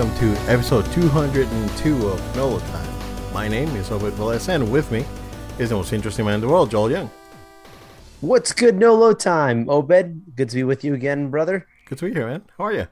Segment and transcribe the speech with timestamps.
[0.00, 3.34] Welcome to episode 202 of Nolo Time.
[3.34, 5.04] My name is Obed Velez and with me
[5.58, 7.10] is the most interesting man in the world, Joel Young.
[8.22, 9.68] What's good, Nolo time?
[9.68, 11.66] Obed, good to be with you again, brother.
[11.84, 12.44] Good to be here, man.
[12.56, 12.88] How are you?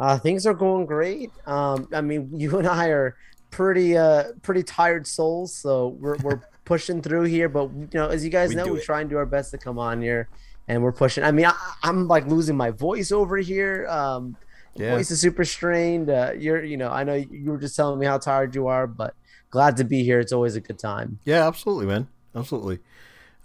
[0.00, 1.30] Uh, things are going great.
[1.46, 3.14] Um, I mean, you and I are
[3.50, 7.50] pretty uh pretty tired souls, so we're we're pushing through here.
[7.50, 8.84] But you know, as you guys We know, we it.
[8.84, 10.30] try and do our best to come on here,
[10.66, 11.24] and we're pushing.
[11.24, 13.86] I mean, I, I'm like losing my voice over here.
[13.86, 14.38] Um,
[14.76, 14.94] Yeah.
[14.94, 16.10] voice is super strained.
[16.10, 18.86] Uh, you're, you know, I know you were just telling me how tired you are,
[18.86, 19.14] but
[19.50, 20.20] glad to be here.
[20.20, 21.18] It's always a good time.
[21.24, 22.08] Yeah, absolutely, man.
[22.34, 22.80] Absolutely.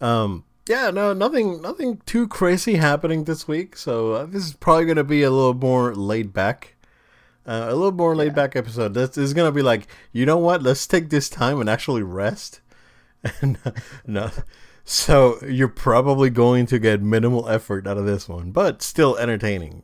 [0.01, 3.75] Um, yeah, no, nothing, nothing too crazy happening this week.
[3.75, 6.75] So uh, this is probably going to be a little more laid back,
[7.45, 8.93] uh, a little more laid back episode.
[8.93, 10.63] This is going to be like, you know what?
[10.63, 12.61] Let's take this time and actually rest.
[13.41, 13.71] And uh,
[14.07, 14.31] no,
[14.85, 19.83] so you're probably going to get minimal effort out of this one, but still entertaining.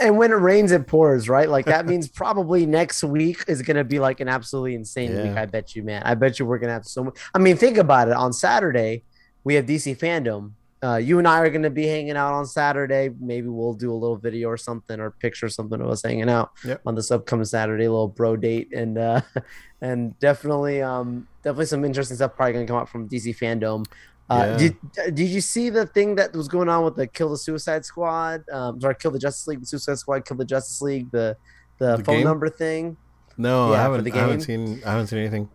[0.00, 1.48] And when it rains, it pours, right?
[1.48, 5.36] Like that means probably next week is gonna be like an absolutely insane week.
[5.36, 6.02] I bet you, man.
[6.04, 7.18] I bet you we're gonna have so much.
[7.34, 8.14] I mean, think about it.
[8.14, 9.04] On Saturday,
[9.44, 10.52] we have DC fandom.
[10.80, 13.10] Uh, you and I are gonna be hanging out on Saturday.
[13.20, 16.50] Maybe we'll do a little video or something or picture something of us hanging out
[16.64, 16.82] Yep.
[16.86, 19.20] on this upcoming Saturday, a little bro date, and uh,
[19.80, 23.86] and definitely, um, definitely some interesting stuff probably gonna come out from DC fandom.
[24.30, 24.56] Uh, Yeah.
[24.58, 27.84] did, did you see the thing that was going on with the Kill the Suicide
[27.84, 28.42] Squad?
[28.52, 31.36] Um, sorry, Kill the Justice League, the Suicide Squad, Kill the Justice League, the
[31.78, 32.24] the, The phone game?
[32.24, 32.96] number thing.
[33.36, 35.48] No, Yeah, I haven't, I haven't seen, I haven't seen anything.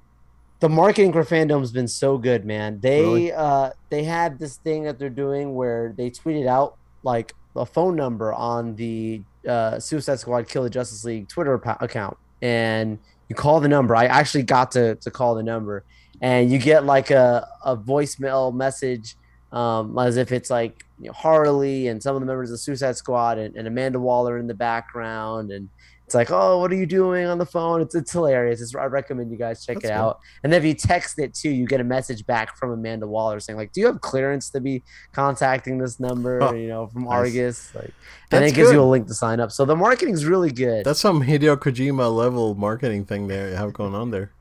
[0.61, 2.79] The marketing for fandom's been so good, man.
[2.79, 3.33] They Really?
[3.33, 7.97] uh they had this thing that they're doing where they tweeted out like a phone
[7.97, 12.97] number on the uh, Suicide Squad Kill the Justice League Twitter account, and
[13.27, 13.93] you call the number.
[13.93, 15.83] I actually got to to call the number,
[16.23, 19.15] and you get like a a voicemail message,
[19.51, 22.57] um, as if it's like you know, Harley and some of the members of the
[22.59, 25.67] Suicide Squad and, and Amanda Waller in the background, and
[26.05, 27.81] it's like, oh, what are you doing on the phone?
[27.81, 28.61] It's it's hilarious.
[28.61, 29.93] It's, I recommend you guys check That's it good.
[29.93, 30.19] out.
[30.43, 33.41] And then if you text it too, you get a message back from Amanda Waller
[33.41, 37.11] saying like, "Do you have clearance to be contacting this number?" You know, from Nice.
[37.11, 37.75] Argus.
[37.75, 37.93] Like, and
[38.29, 39.51] That's it gives you a link to sign up.
[39.51, 40.85] So the marketing's really good.
[40.85, 44.31] That's some Hideo Kojima level marketing thing there you have going on there.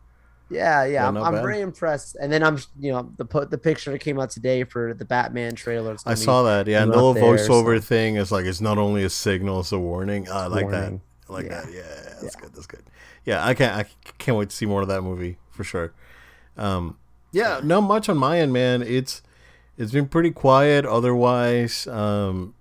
[0.53, 1.09] Yeah, Yeah, yeah.
[1.09, 2.17] I'm, I'm very impressed.
[2.21, 5.55] And then I'm, you know, the the picture that came out today for the Batman
[5.55, 5.97] trailer.
[6.07, 6.83] I saw that, yeah.
[6.83, 9.79] And the little voiceover so- thing is like it's not only a signal, it's a
[9.79, 10.29] warning.
[10.31, 11.01] I like Warning.
[11.29, 11.31] that.
[11.31, 11.61] I like Yeah.
[11.63, 11.73] that.
[11.73, 12.53] Yeah, that's good.
[12.55, 12.83] That's good.
[13.25, 13.77] Yeah, I can't.
[13.77, 13.87] I
[14.19, 15.93] can't wait to see more of that movie for sure.
[16.57, 16.99] Um,
[17.33, 18.83] yeah, not much on my end, man.
[18.83, 19.23] It's
[19.79, 20.85] it's been pretty quiet.
[20.85, 22.55] Otherwise, um,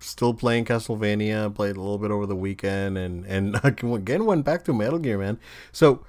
[0.00, 1.54] still playing Castlevania.
[1.54, 5.18] Played a little bit over the weekend, and and again went back to Metal Gear,
[5.18, 5.38] man.
[5.70, 6.04] So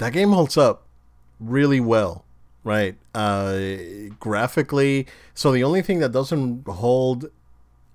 [0.00, 0.86] that game holds up
[1.38, 2.24] really well
[2.62, 2.96] right?
[3.14, 3.56] Uh
[4.18, 7.30] graphically so the only thing that doesn't hold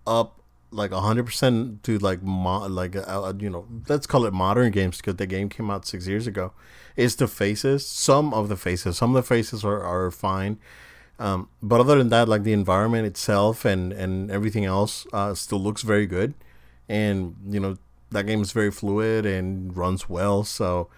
[0.07, 4.71] up like 100% to like mo- like uh, uh, you know let's call it modern
[4.71, 6.51] games because the game came out six years ago
[6.95, 7.85] is the faces.
[7.85, 10.57] Some of the faces some of the faces are, are fine.
[11.17, 15.59] Um, but other than that like the environment itself and and everything else uh, still
[15.59, 16.33] looks very good.
[16.89, 17.77] And you know
[18.11, 20.89] that game is very fluid and runs well so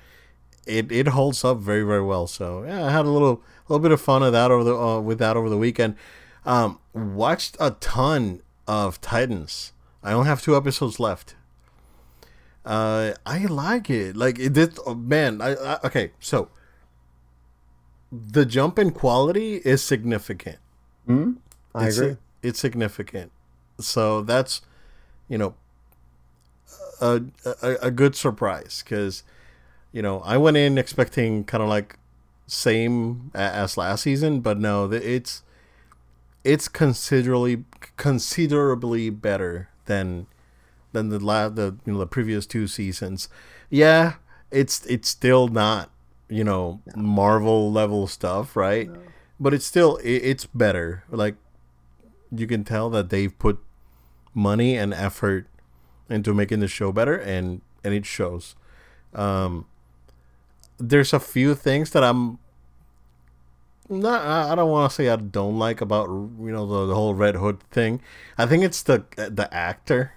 [0.68, 2.28] it, it holds up very very well.
[2.28, 5.00] So yeah, I had a little little bit of fun of that over the uh,
[5.00, 5.96] with that over the weekend.
[6.46, 9.74] Um, watched a ton of Titans.
[10.04, 11.36] I only have two episodes left.
[12.66, 14.16] Uh, I like it.
[14.16, 14.78] Like it did.
[14.86, 16.12] Oh, man, I, I okay.
[16.20, 16.50] So
[18.12, 20.58] the jump in quality is significant.
[21.06, 21.34] Hmm?
[21.74, 22.18] I it's, agree.
[22.44, 23.32] It's significant.
[23.80, 24.62] So that's
[25.30, 25.56] you know
[27.02, 27.22] a
[27.62, 29.24] a, a good surprise because
[29.92, 31.98] you know I went in expecting kind of like
[32.48, 35.44] same as last season, but no, it's
[36.44, 37.66] it's considerably
[37.98, 40.28] considerably better than
[40.94, 43.28] than the la- the you know the previous two seasons.
[43.70, 44.14] Yeah,
[44.50, 45.92] it's it's still not
[46.30, 48.90] you know Marvel level stuff, right?
[49.40, 51.04] But it's still it, it's better.
[51.10, 51.36] Like
[52.32, 53.60] you can tell that they've put
[54.34, 55.48] money and effort
[56.10, 58.56] into making the show better, and and it shows.
[59.14, 59.66] Um,
[60.78, 62.40] there's a few things that I'm
[63.90, 64.22] not.
[64.52, 67.36] I don't want to say I don't like about you know the, the whole Red
[67.36, 68.02] Hood thing.
[68.38, 70.14] I think it's the the actor.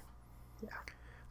[0.62, 0.70] Yeah.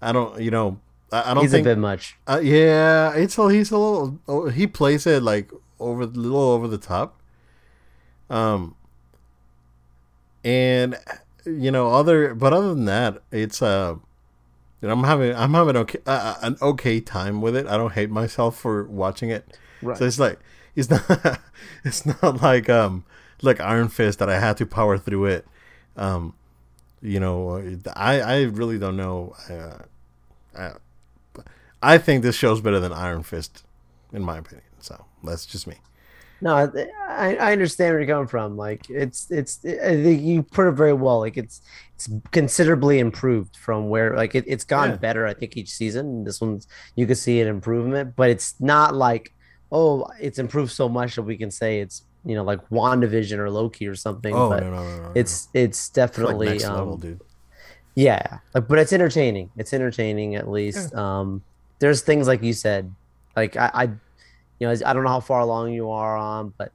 [0.02, 0.40] I don't.
[0.42, 0.80] You know.
[1.12, 1.66] I, I don't He's think.
[1.66, 2.18] a bit much.
[2.28, 4.20] Uh, yeah, it's a, he's a little.
[4.28, 7.20] Oh, he plays it like over a little over the top.
[8.30, 8.76] Um.
[10.44, 10.98] And
[11.46, 13.96] you know, other but other than that, it's uh,
[14.88, 17.68] know, I'm having I'm having okay uh, an okay time with it.
[17.68, 19.58] I don't hate myself for watching it.
[19.82, 19.98] Right.
[19.98, 20.40] So it's like
[20.76, 21.42] it's not
[21.84, 23.04] it's not like um
[23.42, 25.48] like Iron Fist that I had to power through it.
[25.96, 26.34] Um,
[27.02, 27.64] you know,
[27.96, 29.36] I I really don't know.
[29.50, 29.84] Uh,
[30.58, 31.42] I,
[31.82, 33.64] I think this show's better than Iron Fist,
[34.12, 34.66] in my opinion.
[34.80, 35.76] So that's just me.
[36.42, 36.72] No,
[37.20, 38.58] I, I understand where you're coming from.
[38.58, 41.20] Like it's it's I think you put it very well.
[41.20, 41.62] Like it's
[41.96, 44.96] it's considerably improved from where like it, it's gone Yeah.
[44.96, 45.28] better.
[45.28, 46.24] I think each season.
[46.24, 49.32] This one's you can see an improvement, but it's not like
[49.72, 53.50] oh it's improved so much that we can say it's you know like Wandavision or
[53.52, 54.34] Loki or something.
[54.36, 57.22] Oh but no, no, no, no, it's it's It's like definitely next um, level, dude.
[57.96, 59.52] yeah, like, but it's entertaining.
[59.58, 60.94] It's entertaining at least.
[60.96, 61.44] Um,
[61.80, 62.96] there's things like you said,
[63.36, 66.72] like I, I, you know, I don't know how far along you are on, but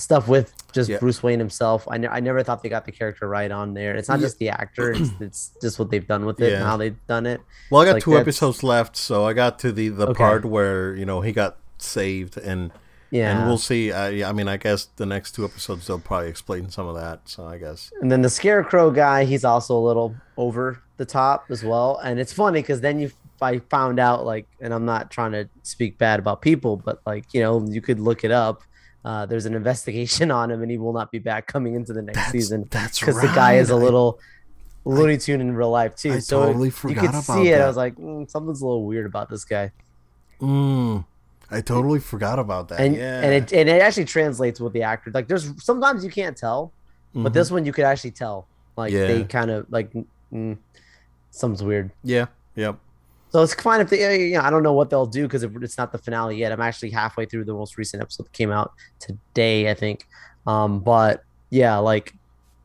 [0.00, 0.98] stuff with just Yeah.
[0.98, 1.86] Bruce Wayne himself.
[1.90, 3.94] I, ne- I never thought they got the character right on there.
[3.96, 4.26] It's not Yeah.
[4.26, 7.26] just the actor; it's, it's just what they've done with it and how they've done
[7.26, 7.40] it.
[7.70, 10.18] Well, I got like, two that's- episodes left, so I got to the the Okay.
[10.18, 12.70] part where you know he got saved, and
[13.10, 13.90] Yeah, and we'll see.
[13.92, 17.20] I, I mean, I guess the next two episodes they'll probably explain some of that.
[17.28, 21.44] So I guess And then the Scarecrow guy, he's also a little over the top
[21.50, 21.98] as well.
[22.04, 23.10] And it's funny because then you,
[23.40, 27.24] I found out like, and I'm not trying to speak bad about people, but like,
[27.32, 28.62] you know, you could look it up.
[29.04, 32.02] Uh, there's an investigation on him, and he will not be back coming into the
[32.02, 33.80] next that's season that's because the guy is a right.
[33.80, 34.18] I- little
[34.84, 36.14] Looney Tune in real life too.
[36.14, 37.60] I so totally you forgot could about see it.
[37.60, 39.70] I was like, mm, something's a little weird about this guy.
[40.40, 41.04] Mm,
[41.50, 42.80] I totally forgot about that.
[42.80, 45.10] And yeah, and it and it actually translates with the actor.
[45.12, 46.72] Like, there's sometimes you can't tell,
[47.14, 47.34] but Mhm.
[47.34, 48.46] this one you could actually tell.
[48.76, 49.92] Like they kind of like
[50.32, 50.56] mm,
[51.30, 51.90] something's weird.
[52.04, 52.78] yeah, yep.
[53.30, 55.78] So it's fine if they, you know, I don't know what they'll do because it's
[55.78, 56.52] not the finale yet.
[56.52, 60.06] I'm actually halfway through the most recent episode that came out today, I think.
[60.46, 62.14] Um, but yeah, like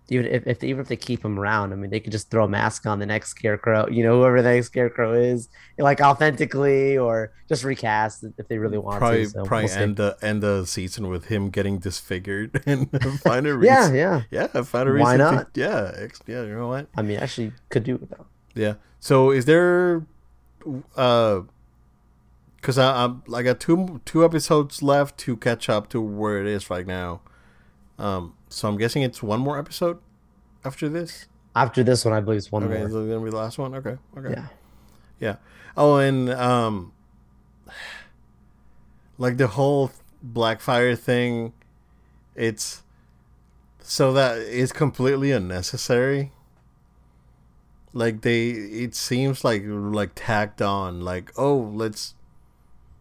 [0.09, 2.29] even if, if they, even if they keep him around, I mean, they could just
[2.29, 6.01] throw a mask on the next scarecrow, you know, whoever the next scarecrow is, like
[6.01, 9.29] authentically, or just recast if they really want Probably to.
[9.29, 12.89] So probably we'll end the end the season with him getting disfigured and
[13.21, 13.95] find a reason.
[13.95, 14.21] yeah.
[14.31, 15.03] yeah, yeah, find a reason.
[15.03, 15.49] Why to- not?
[15.55, 16.43] yeah, yeah.
[16.43, 16.87] You know what?
[16.95, 18.25] I mean, actually, could do it though.
[18.55, 18.75] Yeah.
[18.99, 20.05] So is there
[20.95, 21.41] uh
[22.61, 26.47] cuz I I'm, I got two two episodes left to catch up to where it
[26.47, 27.21] is right now.
[27.99, 29.99] Um so I'm guessing it's one more episode
[30.63, 31.27] after this.
[31.55, 32.87] After this one, I believe it's one okay, more.
[32.87, 33.75] is it going to be the last one?
[33.75, 33.97] Okay.
[34.17, 34.31] Okay.
[34.31, 34.47] Yeah.
[35.19, 35.35] Yeah.
[35.77, 36.93] Oh, and um
[39.17, 39.91] like the whole
[40.25, 41.53] Blackfire thing
[42.35, 42.81] it's
[43.79, 46.31] so that is completely unnecessary.
[47.93, 52.15] Like they it seems like like tacked on like oh, let's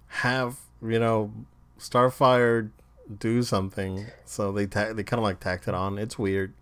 [0.09, 1.33] have, you know,
[1.79, 2.71] Starfire
[3.19, 4.07] do something.
[4.25, 5.99] So they ta- they kind of like tacked it on.
[5.99, 6.53] It's weird.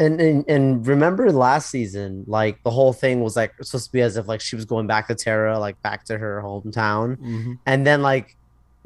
[0.00, 4.00] And, and and remember last season, like the whole thing was like supposed to be
[4.00, 7.52] as if like she was going back to Terra, like back to her hometown, Mm-hmm.
[7.66, 8.36] and then like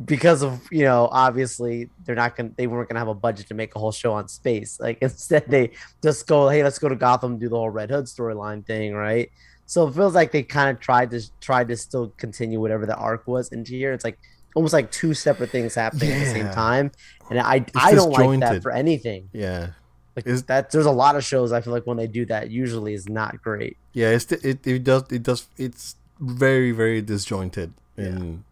[0.05, 3.55] because of you know obviously they're not gonna they weren't gonna have a budget to
[3.55, 4.79] make a whole show on space.
[4.81, 5.73] Like instead they
[6.03, 9.31] just go, hey, let's go to Gotham, do the whole Red Hood storyline thing, right?
[9.67, 12.97] So it feels like they kind of tried to tried to still continue whatever the
[12.97, 13.93] arc was into here.
[13.93, 14.19] It's like
[14.55, 16.93] almost like two separate things happening at the same time,
[17.31, 19.31] and I I don't like that for anything.
[19.33, 19.71] Yeah.
[20.15, 22.51] Like Is- that, there's a lot of shows I feel like when they do that,
[22.51, 23.79] usually is not great.
[23.95, 28.45] Yeah, it's it it does it does it's very very disjointed and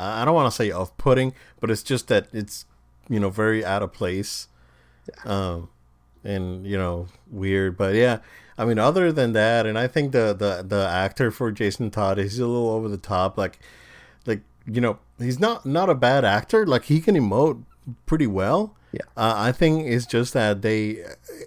[0.00, 2.64] I don't want to say off putting, but it's just that it's
[3.08, 4.48] you know very out of place,
[5.24, 5.68] um,
[6.24, 7.76] and you know weird.
[7.76, 8.18] But yeah,
[8.56, 12.18] I mean other than that, and I think the the the actor for Jason Todd
[12.18, 13.36] is a little over the top.
[13.36, 13.58] Like
[14.26, 16.66] like you know he's not not a bad actor.
[16.66, 17.62] Like he can emote
[18.06, 18.76] pretty well.
[18.92, 19.02] Yeah.
[19.16, 21.04] Uh, I think it's just that they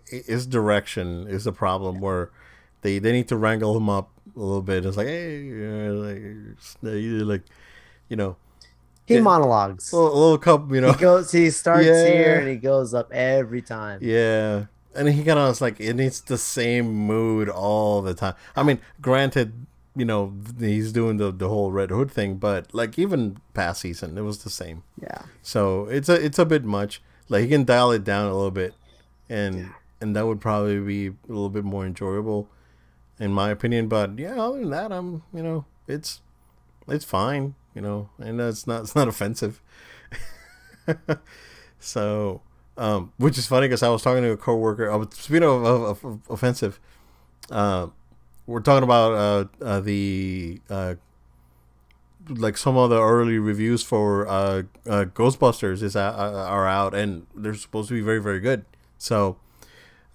[0.07, 2.29] his direction is the problem where
[2.81, 4.85] they they need to wrangle him up a little bit.
[4.85, 5.49] It's like hey,
[5.89, 6.21] like,
[6.81, 7.43] like
[8.09, 8.37] you know
[9.05, 9.21] He Yeah.
[9.21, 9.91] monologues.
[9.91, 10.93] a little, a little couple, you know.
[10.93, 12.07] He goes, he starts Yeah.
[12.07, 13.99] here and he goes up every time.
[14.01, 14.65] Yeah.
[14.95, 18.35] And he kind of was like, it needs the same mood all the time.
[18.55, 19.53] I mean, granted,
[19.95, 24.17] you know, he's doing the, the whole Red Hood thing, but like even past season,
[24.17, 24.83] it was the same.
[25.01, 25.23] Yeah.
[25.41, 27.01] So it's a it's a bit much.
[27.29, 28.73] Like he can dial it down a little bit,
[29.29, 29.69] and
[30.01, 32.49] and that would probably be a little bit more enjoyable,
[33.19, 33.87] in my opinion.
[33.87, 36.21] But yeah, other than that, I'm you know it's
[36.87, 39.61] it's fine, you know, and it's not it's not offensive.
[41.79, 42.41] so,
[42.77, 44.89] um, which is funny because I was talking to a coworker.
[44.89, 46.79] Uh, speaking of, of, of offensive,
[47.51, 47.87] uh,
[48.45, 50.95] we're talking about uh, uh, the uh,
[52.29, 57.53] like some of the early reviews for uh, uh, Ghostbusters is are out and they're
[57.55, 58.65] supposed to be very very good.
[58.97, 59.37] So,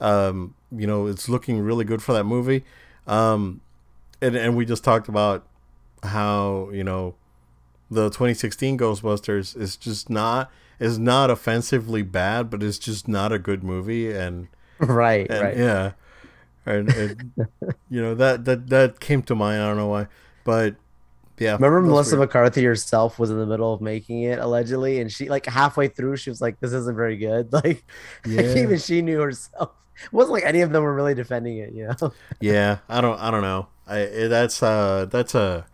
[0.00, 2.64] um, you know, it's looking really good for that movie.
[3.06, 3.60] Um,
[4.20, 5.46] and and we just talked about
[6.02, 7.14] how you know
[7.90, 13.38] the 2016 Ghostbusters is just not is not offensively bad, but it's just not a
[13.38, 15.26] good movie and Right.
[15.30, 15.57] and right.
[15.57, 15.92] yeah.
[16.66, 17.33] and, and
[17.90, 19.62] you know that that that came to mind.
[19.62, 20.07] I don't know why,
[20.45, 20.76] but
[21.38, 21.52] yeah.
[21.54, 22.28] Remember Melissa weird.
[22.28, 26.16] McCarthy herself was in the middle of making it allegedly, and she like halfway through
[26.16, 27.85] she was like, "This isn't very good." Like
[28.26, 28.57] Yeah.
[28.57, 29.71] even she knew herself.
[30.04, 32.12] It wasn't like any of them were really defending it, you know.
[32.40, 33.18] Yeah, I don't.
[33.21, 33.66] I don't know.
[33.87, 35.66] I eh, that's uh that's a.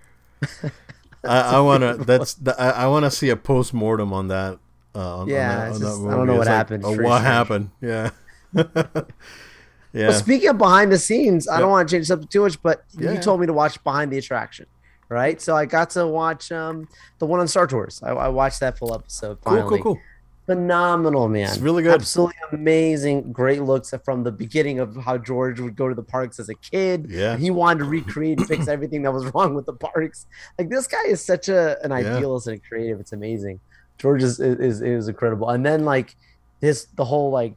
[1.29, 1.97] I, I wanna.
[1.99, 2.35] That's.
[2.35, 4.59] the- I, I wanna see a post mortem on that.
[4.95, 6.85] Uh, on, Yeah, on that, on just- I don't know what like, happened.
[6.87, 7.71] oh, what happened?
[7.81, 8.11] Yeah.
[8.55, 10.09] yeah.
[10.09, 11.61] Well, speaking of behind the scenes, I Yeah.
[11.61, 13.13] don't want to change subject too much, but Yeah.
[13.13, 14.67] you told me to watch Behind the Attraction,
[15.09, 15.41] right?
[15.41, 16.89] So I got to watch um
[17.19, 18.01] the one on Star Tours.
[18.03, 19.39] I, I watched that full episode.
[19.45, 19.69] cool.
[19.69, 19.79] Cool.
[19.83, 19.99] Cool.
[20.47, 21.49] Phenomenal, man.
[21.49, 21.95] It's really good.
[21.95, 23.33] Absolutely amazing.
[23.33, 26.55] Great looks from the beginning of how George would go to the parks as a
[26.55, 27.07] kid.
[27.09, 27.37] Yeah.
[27.39, 30.27] He wanted to recreate and fix everything that was wrong with the parks.
[30.59, 32.17] Like this guy is such a an Yeah.
[32.17, 33.01] idealist and creative.
[33.01, 33.61] It's amazing.
[33.97, 35.49] George is is is incredible.
[35.49, 36.15] And then like
[36.61, 37.55] this the whole like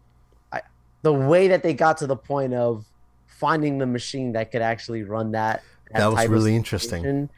[0.53, 0.61] I,
[1.01, 2.85] the way that they got to the point of
[3.25, 5.61] finding the machine that could actually run that.
[5.91, 7.29] That was really interesting.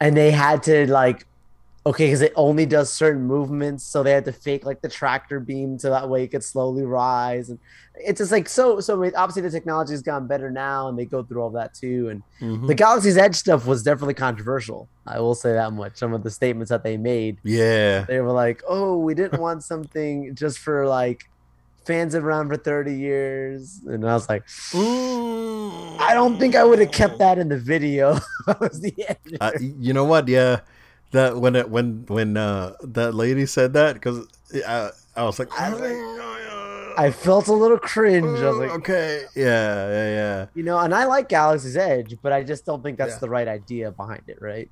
[0.00, 1.26] And they had to like
[1.86, 5.40] okay because it only does certain movements so they had to fake like the tractor
[5.40, 7.58] beam so that way it could slowly rise and
[7.94, 11.22] it's just like so so obviously the technology has gotten better now and they go
[11.22, 12.66] through all that too and Mhm.
[12.66, 16.30] the galaxy's edge stuff was definitely controversial i will say that much some of the
[16.30, 18.04] statements that they made Yeah.
[18.04, 21.24] they were like oh we didn't want something just for like
[21.86, 24.44] fans have around for 30 years and i was like
[26.00, 28.18] i don't think i would have kept that in the video
[28.60, 29.36] was the editor.
[29.40, 30.28] Uh, you know what?
[30.28, 30.60] Yeah,
[31.12, 34.26] that when it when when uh that lady said that because
[34.66, 35.80] I, I was like, I was
[36.96, 38.42] I felt a little cringe.
[38.42, 40.46] I was like, okay, yeah, yeah, yeah.
[40.54, 43.18] you know, and I like Galaxy's Edge, but I just don't think that's Yeah.
[43.18, 44.70] the right idea behind it, right?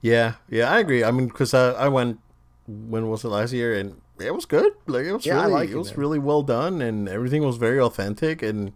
[0.00, 1.04] Yeah, yeah, I agree.
[1.04, 2.18] I mean, because I, I went
[2.66, 4.72] when was it last year, and it was good.
[4.86, 6.00] Like it was Yeah, I really, like it it, was man.
[6.00, 8.72] really well done, and everything was very authentic, and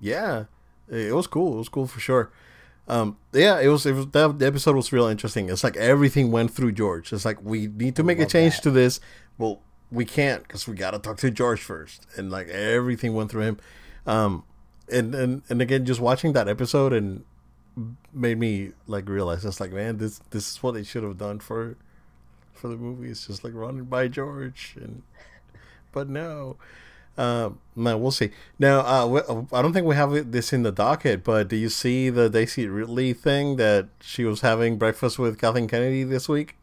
[0.00, 0.44] yeah,
[0.88, 1.54] it it was cool.
[1.54, 2.30] It was cool for sure.
[2.88, 3.86] Um, yeah, it was.
[3.86, 5.48] It was that the episode was real interesting.
[5.48, 7.12] It's like everything went through George.
[7.12, 8.62] It's like we need to make a change that.
[8.62, 9.00] to this.
[9.38, 9.60] Well,
[9.90, 13.58] we can't because we gotta talk to George first, and like everything went through him.
[14.06, 14.44] Um,
[14.90, 17.24] and and and again, just watching that episode and
[18.12, 21.38] made me like realize it's like man this this is what they should have done
[21.38, 21.76] for
[22.52, 25.02] for the movie it's just like running by george and
[25.90, 26.56] but no
[27.18, 30.72] uh man we'll see now uh we- i don't think we have this in the
[30.72, 35.38] docket but do you see the daisy ridley thing that she was having breakfast with
[35.38, 36.56] kathleen kennedy this week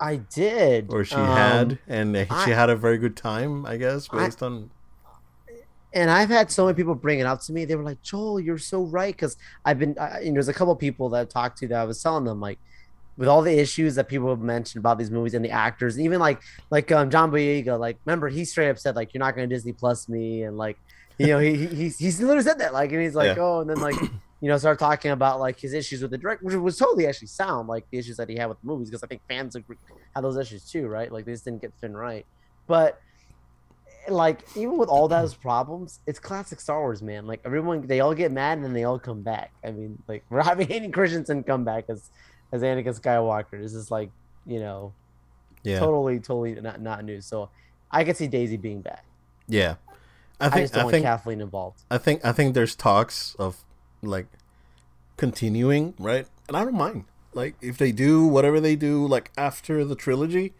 [0.00, 0.88] I did.
[0.92, 4.24] or she Um, had and she I- had a very good time i guess I-
[4.24, 4.70] based on
[5.94, 7.66] and I've had so many people bring it up to me.
[7.66, 10.54] They were like, "Joel, you're so right." Because I've been, I, you know, there's a
[10.54, 12.58] couple people that I talked to that I was telling them like,
[13.16, 16.18] with all the issues that people have mentioned about these movies and the actors, even
[16.18, 16.40] like
[16.70, 19.54] like um, John Boyega, like remember he straight up said like, "You're not going to
[19.54, 20.78] Disney Plus me," and like,
[21.18, 23.42] you know, he he he's, he's literally said that like, and he's like, Yeah.
[23.42, 23.96] "Oh," and then like.
[24.42, 27.28] You know, start talking about like his issues with the director, which was totally actually
[27.28, 29.76] sound like the issues that he had with the movies, because I think fans agree,
[30.16, 31.12] had those issues too, right?
[31.12, 32.26] Like they just didn't get Finn right.
[32.66, 33.00] But
[34.08, 37.26] like even with all those problems, it's classic Star Wars, man.
[37.26, 39.52] Like everyone, they all get mad and then they all come back.
[39.64, 42.10] I mean, like we're having Hayden Christensen come back as
[42.52, 43.60] as Anakin Skywalker.
[43.60, 44.10] This is like
[44.46, 44.92] you know
[45.62, 47.20] yeah totally totally not not new.
[47.20, 47.50] So
[47.90, 49.04] I could see Daisy being back.
[49.48, 49.74] yeah
[50.40, 51.82] i I, think just don't i want think Kathleen involved.
[51.90, 53.64] I think I think there's talks of
[54.02, 54.26] like
[55.16, 56.26] continuing, right?
[56.48, 57.04] And I don't mind.
[57.32, 60.52] Like if they do whatever they do like after the trilogy,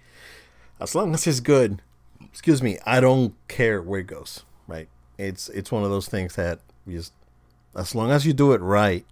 [0.80, 1.82] as long as it's good.
[2.22, 4.88] Excuse me, I don't care where it goes, right?
[5.18, 7.12] It's it's one of those things that just
[7.74, 9.04] as long as you do it right,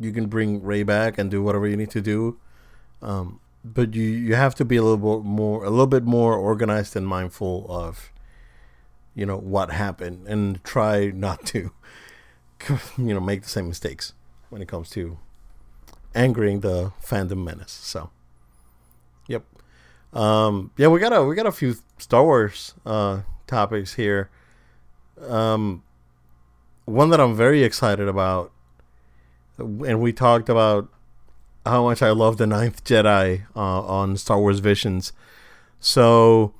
[0.00, 2.38] you can bring Rey back and do whatever you need to do.
[3.02, 6.34] Um, but you you have to be a little bit more a little bit more
[6.34, 8.12] organized and mindful of
[9.14, 11.72] you know what happened and try not to
[12.68, 14.14] you know make the same mistakes
[14.50, 15.18] when it comes to
[16.14, 18.10] angering the fandom menace so.
[19.26, 19.44] Yep.
[20.14, 24.30] Um yeah we got a we got a few star wars uh topics here.
[25.20, 25.82] Um
[26.84, 28.50] one that i'm very excited about
[29.58, 30.88] and we talked about
[31.66, 35.12] how much i love the ninth jedi uh, on star wars visions
[35.80, 36.54] so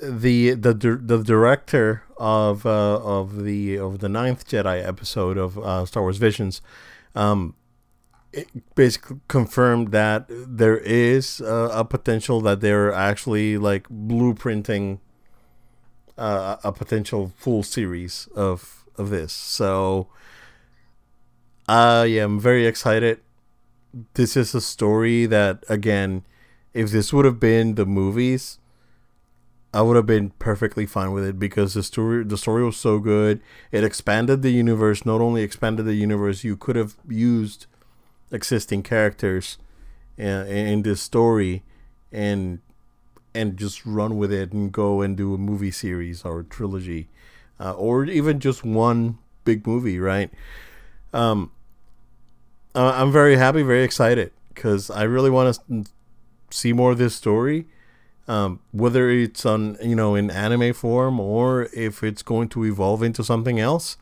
[0.00, 5.84] the the the director of uh, of the of the ninth Jedi episode of uh,
[5.84, 6.62] Star Wars Visions,
[7.14, 7.54] um,
[8.32, 15.00] it basically confirmed that there is a potential that they're actually like blueprinting
[16.16, 19.32] uh, a potential full series of of this.
[19.32, 20.08] So
[21.68, 23.20] I am very excited.
[24.14, 26.24] This is a story that again,
[26.74, 28.58] if this would have been the movies
[29.74, 32.98] I would have been perfectly fine with it because the story the story was so
[32.98, 33.40] good.
[33.70, 35.06] It expanded the universe.
[35.06, 37.66] Not only expanded the universe, you could have used
[38.30, 39.56] existing characters
[40.18, 41.62] in, in this story
[42.10, 42.60] and
[43.34, 47.08] and just run with it and go and do a movie series or trilogy
[47.58, 50.30] uh, or even just one big movie, right?
[51.12, 51.50] Um,
[52.74, 55.84] I'm very happy, very excited because I really want to
[56.50, 57.66] see more of this story
[58.28, 63.02] um, whether it's on you know in anime form or if it's going to evolve
[63.02, 63.96] into something else.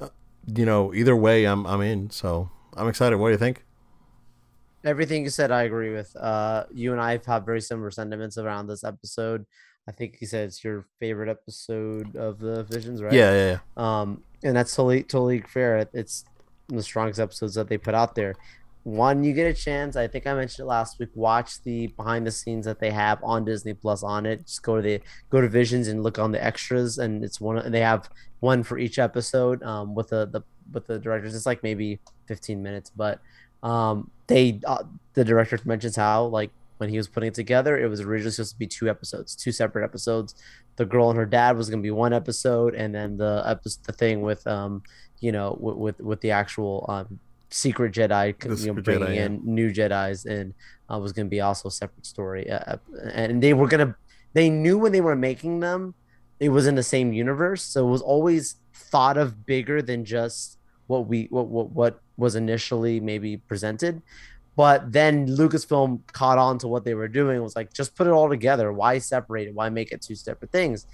[0.00, 0.08] Uh,
[0.46, 2.10] you know, either way, I'm I'm in.
[2.10, 3.16] So I'm excited.
[3.16, 3.64] What do you think?
[4.84, 6.14] Everything you said, I agree with.
[6.16, 9.46] Uh, you and I have very similar sentiments around this episode.
[9.88, 13.12] I think you said it's your favorite episode of the Visions, right?
[13.12, 14.00] Yeah, yeah, yeah.
[14.00, 15.88] Um, and that's totally totally fair.
[15.92, 16.24] It's
[16.76, 18.34] the strongest episodes that they put out there.
[18.84, 22.26] One you get a chance i think i mentioned it last week watch the behind
[22.26, 24.44] the scenes that they have on disney plus on it.
[24.44, 25.00] Just go to the
[25.30, 28.10] go to visions and look on the extras and it's one they have
[28.40, 31.34] one for each episode um, with the, the with the directors.
[31.34, 33.20] It's like maybe 15 minutes but
[33.62, 34.82] um, they uh,
[35.14, 38.54] the director mentions how like when he was putting it together it was originally supposed
[38.54, 40.34] to be two episodes two separate episodes.
[40.74, 43.84] The girl and her dad was going to be one episode and then the episode
[43.84, 44.82] the thing with um
[45.22, 47.18] you know with with, with the actual um
[47.54, 49.40] secret Jedi, the you know, bringing Jedi, in yeah.
[49.44, 50.54] new Jedi's, and
[50.90, 52.50] uh, was going to be also a separate story.
[52.50, 52.76] Uh, uh,
[53.12, 53.94] and they were going to,
[54.32, 55.94] they knew when they were making them,
[56.40, 60.58] it was in the same universe, so it was always thought of bigger than just
[60.86, 64.00] what we what what, what was initially maybe presented.
[64.56, 67.36] But then Lucasfilm caught on to what they were doing.
[67.36, 68.72] It was like, just put it all together.
[68.72, 69.54] Why separate it?
[69.54, 70.86] Why make it two separate things?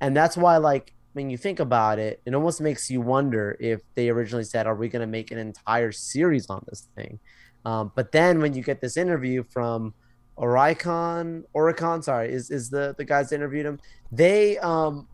[0.00, 3.80] And that's why, like, when you think about it, it almost makes you wonder if
[3.94, 7.18] they originally said, "Are we going to make an entire series on this thing?"
[7.64, 9.94] Um, but then when you get this interview from
[10.36, 13.80] Oricon, Oricon, sorry, is is the the guys that interviewed him?
[14.12, 15.08] They um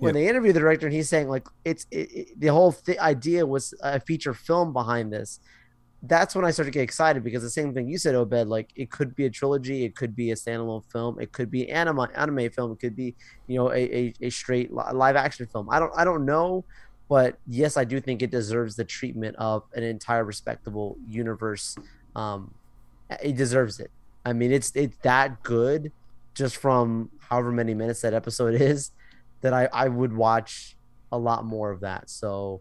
[0.00, 0.14] when yep.
[0.14, 3.46] they interviewed the director, and he's saying like it's it, it, the whole th- idea
[3.46, 5.38] was a feature film behind this,
[6.06, 8.70] that's when I started to get excited because the same thing you said, Obed, like
[8.76, 12.06] it could be a trilogy, it could be a standalone film, it could be anime
[12.14, 13.14] anime film, it could be
[13.46, 15.68] you know a, a, a straight live action film.
[15.70, 16.64] I don't I don't know,
[17.08, 21.76] but yes, I do think it deserves the treatment of an entire respectable universe.
[22.14, 22.52] Um,
[23.22, 23.90] it deserves it.
[24.26, 25.90] I mean, it's it's that good,
[26.34, 28.90] just from however many minutes that episode is,
[29.40, 30.76] that I I would watch
[31.12, 32.10] a lot more of that.
[32.10, 32.60] So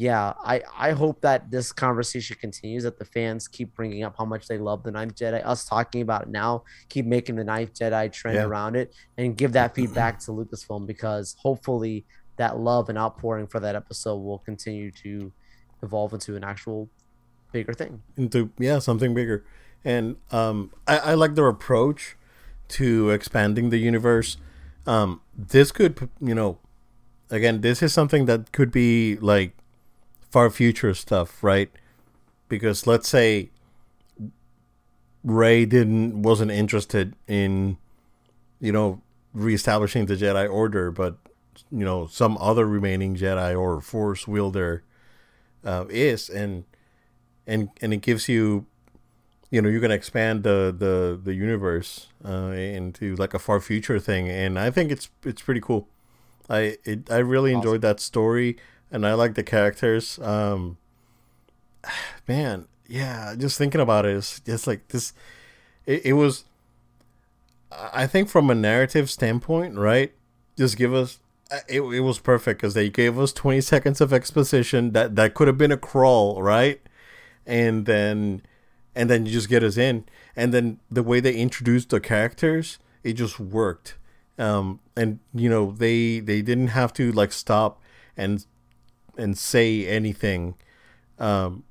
[0.00, 4.24] yeah, I, I hope that this conversation continues, that the fans keep bringing up how
[4.24, 5.44] much they love the Ninth Jedi.
[5.44, 8.44] Us talking about it now, keep making the Ninth Jedi trend yeah.
[8.44, 12.06] around it, and give that feedback to Lucasfilm because hopefully
[12.38, 15.30] that love and outpouring for that episode will continue to
[15.82, 16.88] evolve into an actual
[17.52, 18.00] bigger thing.
[18.16, 19.44] Into yeah, something bigger.
[19.84, 22.16] And um, I, I like their approach
[22.68, 24.38] to expanding the universe.
[24.86, 26.56] Um, this could, you know,
[27.28, 29.59] again, this is something that could be like
[30.30, 31.70] far future stuff, right?
[32.48, 33.50] Because let's say
[35.22, 37.76] Rey didn't wasn't interested in,
[38.60, 39.02] you know,
[39.34, 41.18] reestablishing the Jedi Order, but
[41.70, 44.82] you know some other remaining Jedi or Force wielder
[45.64, 46.64] uh, is, and
[47.46, 48.66] and and it gives you,
[49.50, 53.98] you know, you can expand the the the universe uh, into like a far future
[53.98, 55.88] thing, and I think it's it's pretty cool.
[56.48, 57.58] I it, I really awesome.
[57.58, 58.56] enjoyed that story
[58.90, 60.18] and I like the characters.
[60.18, 60.78] Um,
[62.28, 65.12] man, yeah, just thinking about it, it's just like this.
[65.86, 66.44] It, it was,
[67.70, 70.12] I think, from a narrative standpoint, right?
[70.56, 71.20] Just give us.
[71.50, 75.34] Uh, it, it was perfect because they gave us 20 seconds of exposition that that
[75.34, 76.80] could have been a crawl, right?
[77.46, 78.42] And then,
[78.94, 80.04] and then you just get us in,
[80.36, 83.96] and then the way they introduced the characters, it just worked.
[84.38, 87.80] Um, and you know they they didn't have to like stop
[88.16, 88.44] and
[89.20, 90.54] and say anything,
[91.18, 91.64] um,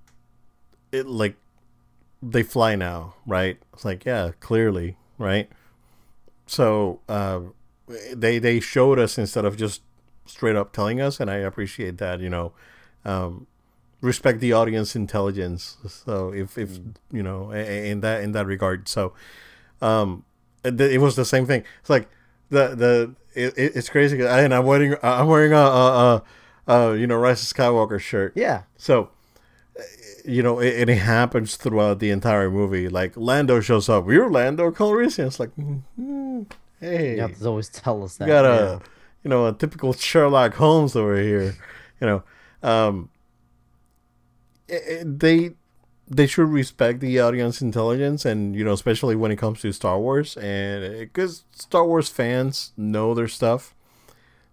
[0.92, 1.36] it like
[2.22, 3.58] they fly now, right?
[3.74, 5.50] It's like yeah, clearly, right?
[6.46, 7.42] So uh,
[8.14, 9.82] they they showed us instead of just
[10.26, 12.20] straight up telling us, and I appreciate that.
[12.20, 12.54] You know,
[13.06, 13.48] um,
[14.02, 15.78] respect the audience intelligence.
[15.88, 16.96] So if if mm.
[17.12, 19.14] you know in that in that regard, so
[19.82, 20.24] um,
[20.64, 21.64] it, it was the same thing.
[21.82, 22.10] It's like
[22.50, 24.22] the the it, it's crazy.
[24.22, 26.24] And I'm wearing I'm wearing a, a, a
[26.70, 28.34] uh, you know, Rise of Skywalker shirt.
[28.36, 28.64] Yeah.
[28.78, 29.10] So,
[30.24, 32.88] you know, it, it happens throughout the entire movie.
[32.88, 34.08] Like Lando shows up.
[34.08, 35.28] You're Lando Calrissian.
[35.28, 36.44] It's like, mm-hmm.
[36.80, 38.28] hey, you have to always tell us that.
[38.28, 38.80] You got a, yeah.
[39.24, 41.56] you know, a typical Sherlock Holmes over here.
[42.00, 42.24] You know,
[42.62, 43.10] um,
[44.68, 45.52] it, it, they
[46.08, 50.00] they should respect the audience intelligence, and you know, especially when it comes to Star
[50.00, 53.76] Wars, and because Star Wars fans know their stuff,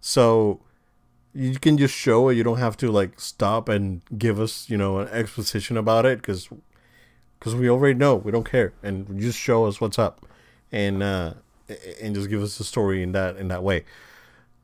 [0.00, 0.60] so
[1.36, 2.34] you can just show it.
[2.34, 6.18] You don't have to like stop and give us, you know, an exposition about it,
[6.18, 6.48] because
[7.38, 8.16] because we already know.
[8.16, 10.26] We don't care, and just show us what's up,
[10.72, 11.34] and uh,
[12.00, 13.84] and just give us the story in that in that way.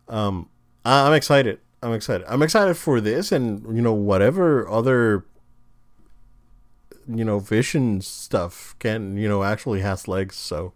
[0.09, 0.49] Um,
[0.85, 1.61] I'm excited.
[1.83, 2.27] I'm excited.
[2.27, 5.27] I'm excited for this, and you know, whatever other
[7.09, 10.37] you know vision stuff can you know actually has legs.
[10.37, 10.73] So,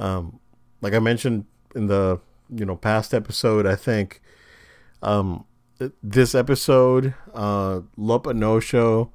[0.00, 0.40] um,
[0.80, 1.44] like I mentioned
[1.74, 4.22] in the you know past episode, I think
[5.06, 5.44] um
[6.02, 9.12] this episode, uh, Lop and Ocho,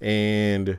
[0.00, 0.78] and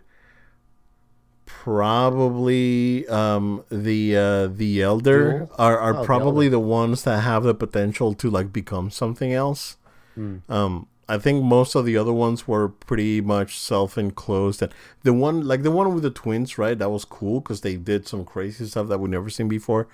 [1.46, 7.54] probably um the uh the elder are, are Oh, probably the ones that have the
[7.56, 9.78] potential to like become something else.
[10.16, 10.38] Hmm.
[10.48, 15.42] um i think most of the other ones were pretty much self-enclosed and the one
[15.48, 18.66] like the one with the twins right that was cool because they did some crazy
[18.68, 19.88] stuff that we've never seen before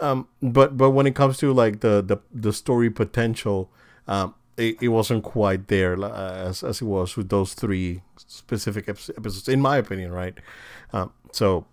[0.00, 3.70] um but but when it comes to like the the, the story potential
[4.08, 8.88] um it, it wasn't quite there uh, as, as it was with those three specific
[8.88, 10.34] episodes in my opinion right?
[10.92, 11.66] Um so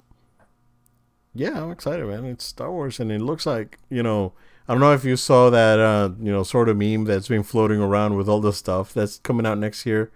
[1.33, 2.25] yeah i'm excited man.
[2.25, 4.33] It's star wars and it looks like you know
[4.67, 7.43] i don't know if you saw that uh you know sort of meme that's been
[7.43, 10.11] floating around with all the stuff that's coming out next year.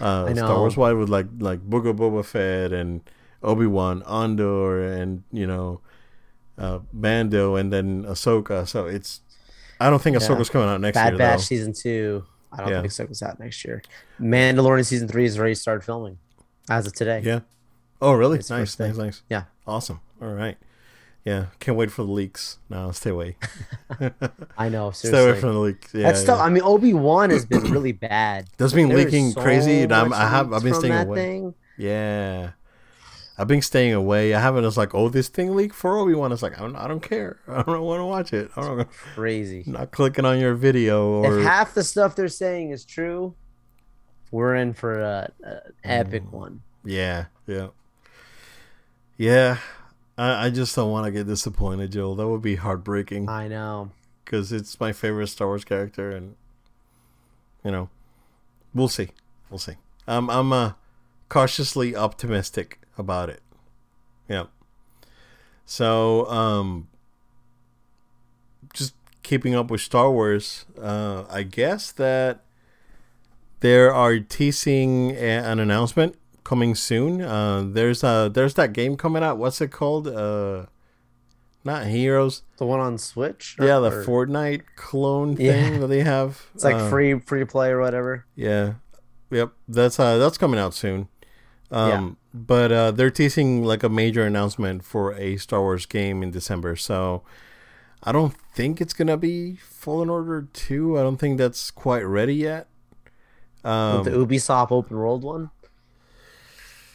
[0.00, 3.00] Uh I star wars wide with like like book of boba fett and
[3.42, 5.80] obi-wan andor and you know
[6.58, 9.20] uh Lando and then ahsoka so it's
[9.80, 10.26] i don't think Yeah.
[10.26, 11.42] ahsoka's coming out next Bad year Batch though.
[11.44, 12.24] season two.
[12.54, 12.80] I don't Yeah.
[12.82, 13.80] think Ahsoka's out next year.
[14.20, 16.18] Mandalorian season three has already started filming
[16.68, 17.22] as of today.
[17.24, 17.40] Yeah.
[17.98, 18.38] Oh, really?
[18.40, 19.22] It's nice, nice, nice.
[19.30, 19.44] Yeah.
[19.66, 20.00] Awesome.
[20.20, 20.58] All right.
[21.24, 21.46] Yeah.
[21.60, 22.58] Can't wait for the leaks.
[22.68, 23.36] No, stay away.
[24.58, 24.90] I know.
[24.90, 25.94] stay away from the leaks.
[25.94, 26.12] Yeah.
[26.12, 26.36] That's yeah.
[26.36, 28.48] I mean, Obi Wan has been really bad.
[28.58, 31.16] That's been There leaking so crazy, and I'm, I have I've been staying away.
[31.16, 31.54] thing.
[31.78, 32.50] Yeah.
[33.38, 34.34] I've been staying away.
[34.34, 34.64] I haven't.
[34.64, 36.32] It's like, oh, this thing leaked for Obi Wan.
[36.32, 37.38] It's like, I don't, I don't care.
[37.48, 38.50] I don't want to watch it.
[38.56, 38.90] I don't.
[39.14, 39.64] Crazy.
[39.66, 41.38] Not clicking on your video or.
[41.38, 43.34] If half the stuff they're saying is true,
[44.30, 46.32] we're in for a, a epic Mm.
[46.32, 46.62] one.
[46.84, 47.68] Yeah, yeah,
[49.16, 49.58] yeah.
[50.18, 52.16] I, I just don't want to get disappointed, Joel.
[52.16, 53.28] That would be heartbreaking.
[53.28, 53.90] I know.
[54.24, 56.34] because it's my favorite Star Wars character, and
[57.64, 57.88] you know,
[58.74, 59.08] we'll see,
[59.48, 59.76] we'll see.
[60.08, 60.72] Um, I'm uh,
[61.28, 63.42] cautiously optimistic about it.
[64.28, 64.44] Yeah.
[65.66, 66.88] So, um,
[68.72, 72.44] just keeping up with Star Wars, uh, I guess that
[73.60, 77.22] there are teasing a- an announcement coming soon.
[77.22, 79.38] Uh, there's uh there's that game coming out.
[79.38, 80.08] What's it called?
[80.08, 80.66] Uh,
[81.64, 82.42] not Heroes.
[82.56, 83.56] The one on Switch.
[83.60, 85.52] Yeah, the Or- Fortnite clone Yeah.
[85.52, 86.42] thing that they have.
[86.54, 88.26] It's like Uh, free free to play or whatever.
[88.34, 88.74] Yeah.
[89.30, 89.52] Yep.
[89.68, 91.06] That's uh that's coming out soon.
[91.72, 96.30] Um but uh they're teasing like a major announcement for a Star Wars game in
[96.30, 96.76] December.
[96.76, 97.22] So
[98.02, 100.98] I don't think it's gonna be Fallen Order 2.
[100.98, 102.68] I don't think that's quite ready yet.
[103.64, 105.50] Um the Ubisoft open world one.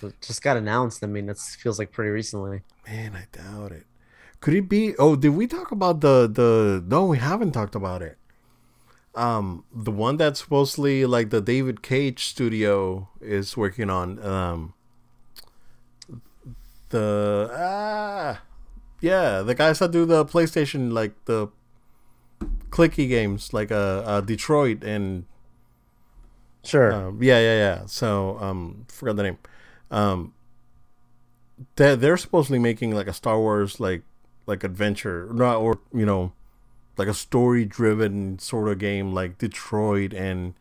[0.03, 1.03] It just got announced.
[1.03, 2.61] I mean, that feels like pretty recently.
[2.87, 3.85] man, I doubt it.
[4.41, 8.01] Could it be Oh, did we talk about the the No, we haven't talked about
[8.03, 8.17] it.
[9.17, 14.73] Um the one that's supposedly like the David Cage studio is working on um
[16.89, 18.41] the ah
[19.01, 21.49] yeah the guys that do the PlayStation like the
[22.69, 25.25] clicky games like uh, uh Detroit and
[26.63, 26.91] Sure.
[26.93, 29.37] um, yeah yeah yeah so um forgot the name
[29.89, 30.33] um
[31.75, 34.03] they're, they're supposedly making like a Star Wars like
[34.45, 36.33] like adventure not or you know
[36.97, 40.53] like a story driven sort of game like Detroit and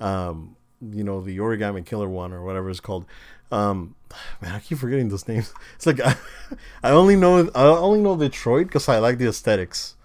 [0.00, 3.04] um you know the origami killer one or whatever it's called.
[3.50, 3.94] Um
[4.40, 5.52] man i keep forgetting those names.
[5.76, 6.16] It's like i,
[6.82, 9.96] I only know i only know detroit because i like the aesthetics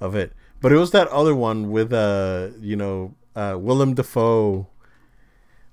[0.00, 0.32] of it.
[0.60, 4.66] But it was that other one with uh you know uh willem dafoe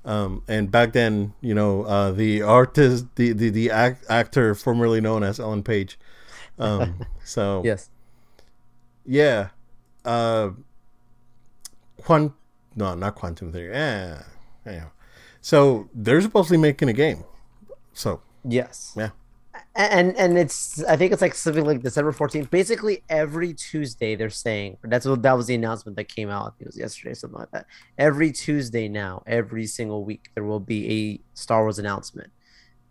[0.06, 5.02] um and back then you know uh the artist the the, the act, actor formerly
[5.02, 6.00] known as ellen page.
[6.58, 7.90] Um so yes.
[9.08, 9.50] Yeah.
[10.06, 10.52] Uh
[11.98, 12.34] quant
[12.76, 13.74] no, not quantum theory.
[13.74, 14.24] Yeah.
[14.66, 14.86] Yeah.
[15.42, 17.24] So they're supposedly making a game.
[17.94, 18.94] So Yes.
[18.96, 19.10] yeah.
[19.76, 22.50] and and it's I think it's like something like December 14th.
[22.50, 26.42] Basically, every Tuesday they're saying that's what that was the announcement that came out.
[26.46, 27.66] I think it was yesterday, something like that.
[27.98, 32.32] Every Tuesday now, every single week, there will be a Star Wars announcement.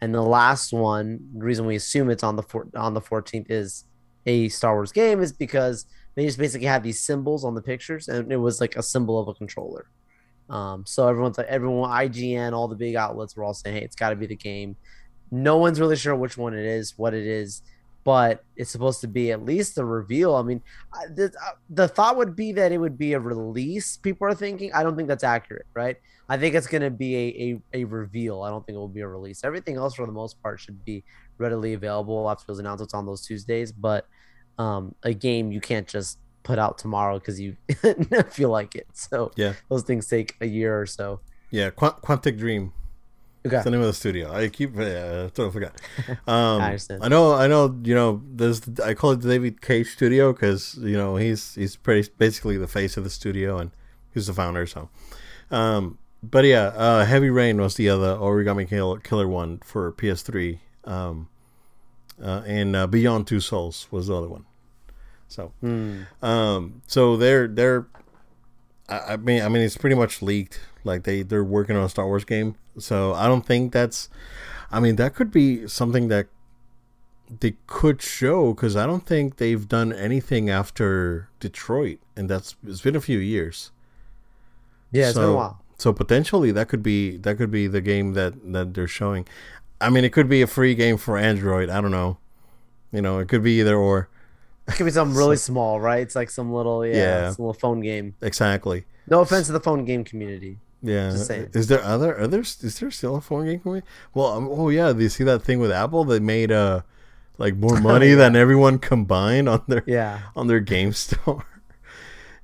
[0.00, 3.46] And the last one, the reason we assume it's on the four, on the 14th
[3.50, 3.84] is
[4.26, 8.08] a Star Wars game is because they just basically have these symbols on the pictures,
[8.08, 9.86] and it was like a symbol of a controller.
[10.48, 13.96] Um, so everyone's like everyone, IGN, all the big outlets were all saying, "Hey, it's
[13.96, 14.76] got to be the game."
[15.30, 17.62] No one's really sure which one it is, what it is,
[18.04, 20.36] but it's supposed to be at least a reveal.
[20.36, 20.62] I mean,
[21.14, 23.96] the, uh, the thought would be that it would be a release.
[23.96, 24.72] People are thinking.
[24.72, 25.96] I don't think that's accurate, right?
[26.28, 28.42] I think it's going to be a, a, a reveal.
[28.42, 29.42] I don't think it will be a release.
[29.44, 31.04] Everything else, for the most part, should be
[31.38, 33.72] readily available after those announcements on those Tuesdays.
[33.72, 34.06] But
[34.58, 37.56] um, a game you can't just put out tomorrow because you
[38.30, 38.86] feel like it.
[38.92, 41.20] So yeah, those things take a year or so.
[41.50, 42.72] Yeah, Qu- Quantic Dream.
[43.46, 43.56] Okay.
[43.56, 44.32] It's the name of the studio.
[44.32, 45.80] I keep uh, totally forgot.
[46.08, 46.16] Um,
[46.60, 47.04] I understand.
[47.04, 47.32] I know.
[47.34, 47.78] I know.
[47.84, 48.62] You know, there's.
[48.80, 52.66] I call it the David Cage Studio because you know he's he's pretty basically the
[52.66, 53.70] face of the studio and
[54.12, 54.66] he's the founder.
[54.66, 54.88] So,
[55.52, 60.58] um, but yeah, uh, Heavy Rain was the other Origami Killer, killer one for PS3.
[60.84, 61.28] Um,
[62.22, 64.44] uh, and uh, Beyond Two Souls was the other one.
[65.28, 66.06] So, Mm.
[66.22, 67.86] um, so they're they're.
[68.88, 70.60] I, I mean, I mean, it's pretty much leaked.
[70.84, 72.54] Like they they're working on a Star Wars game.
[72.78, 74.08] So I don't think that's.
[74.70, 76.28] I mean, that could be something that
[77.40, 82.80] they could show because I don't think they've done anything after Detroit, and that's it's
[82.82, 83.72] been a few years.
[84.92, 85.62] Yeah, it's so, been a while.
[85.78, 89.26] So potentially that could be that could be the game that that they're showing.
[89.80, 91.68] I mean, it could be a free game for Android.
[91.70, 92.18] I don't know.
[92.92, 94.08] You know, it could be either or.
[94.68, 96.00] It could be something really small, right?
[96.00, 97.30] It's like some little yeah, Yeah.
[97.30, 98.14] some little phone game.
[98.22, 98.84] Exactly.
[99.08, 100.58] No offense to the phone game community.
[100.82, 101.10] Yeah.
[101.10, 101.30] Just.
[101.30, 102.58] Is there other others?
[102.62, 103.86] Is there still a phone game community?
[104.14, 104.92] Well, um, oh yeah.
[104.92, 106.04] Do you see that thing with Apple?
[106.04, 106.82] They made uh
[107.38, 108.16] like more money Yeah.
[108.16, 110.20] than everyone combined on their Yeah.
[110.36, 111.44] on their game store.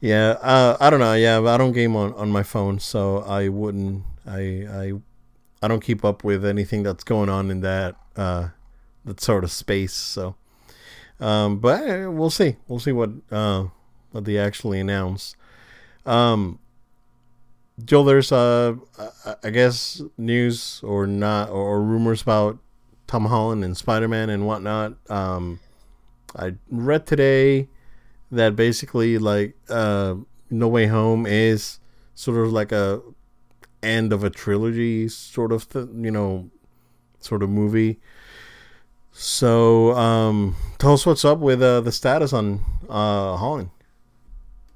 [0.01, 0.31] yeah.
[0.41, 1.15] Uh, I don't know.
[1.15, 4.05] Yeah, but I don't game on on my phone, so I wouldn't.
[4.27, 4.93] I I
[5.63, 8.49] I don't keep up with anything that's going on in that uh
[9.05, 9.93] that sort of space.
[9.93, 10.37] So,
[11.21, 12.57] um, but eh, we'll see.
[12.69, 13.67] We'll see what uh
[14.11, 15.37] what they actually announce.
[16.05, 16.59] Um,
[17.85, 18.75] Joel, there's uh,
[19.25, 22.59] I- I guess news or not or rumors about
[23.07, 24.95] Tom Holland and Spider Man and whatnot.
[25.11, 25.61] Um,
[26.37, 27.69] I read today
[28.31, 30.15] that basically like uh,
[30.51, 31.79] No Way Home is
[32.15, 33.01] sort of like a
[33.83, 36.51] end of a trilogy sort of th- you know
[37.21, 38.01] sort of movie.
[39.13, 43.71] So um, tell us what's up with uh, the status on uh, Holland.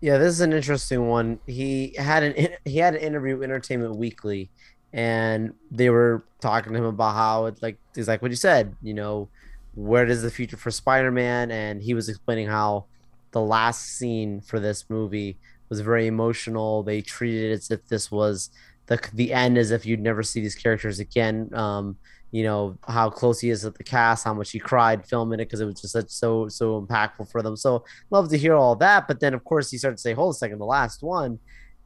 [0.00, 1.40] Yeah, this is an interesting one.
[1.46, 4.50] He had an in- he had an interview with Entertainment Weekly,
[4.92, 8.76] and they were talking to him about how it's like he's like what you said,
[8.82, 9.28] you know,
[9.74, 11.50] where does the future for Spider-Man?
[11.50, 12.84] And he was explaining how
[13.32, 15.38] the last scene for this movie
[15.68, 16.82] was very emotional.
[16.82, 18.50] They treated it as if this was
[18.86, 21.50] the the end, as if you'd never see these characters again.
[21.54, 21.96] Um,
[22.32, 25.46] you know how close he is with the cast, how much he cried filming it
[25.46, 27.56] because it was just such so so impactful for them.
[27.56, 29.06] So love to hear all that.
[29.08, 31.38] But then, of course, he started to say, "Hold a second, the last one,"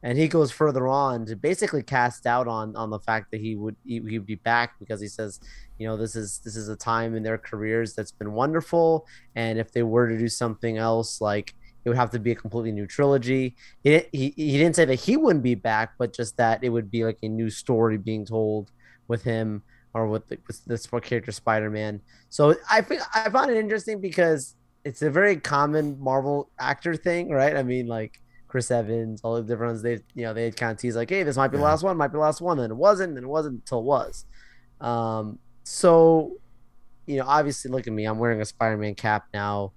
[0.03, 3.55] and he goes further on to basically cast doubt on on the fact that he
[3.55, 5.39] would he, he would be back because he says,
[5.77, 9.59] you know, this is this is a time in their careers that's been wonderful, and
[9.59, 12.71] if they were to do something else, like it would have to be a completely
[12.71, 13.55] new trilogy.
[13.83, 16.91] He he, he didn't say that he wouldn't be back, but just that it would
[16.91, 18.71] be like a new story being told
[19.07, 19.63] with him
[19.93, 22.01] or with the, with this character Spider-Man.
[22.29, 27.29] So I think I found it interesting because it's a very common Marvel actor thing,
[27.29, 27.55] right?
[27.55, 29.81] I mean, like Chris Evans, all the different ones.
[29.81, 31.97] They, you know, they kind of tease like, "Hey, this might be the last one,
[31.97, 34.25] might be the last one," and it wasn't, and it wasn't until it was.
[34.79, 36.37] Um, so,
[37.05, 38.05] you know, obviously, look at me.
[38.05, 39.73] I'm wearing a Spider-Man cap now.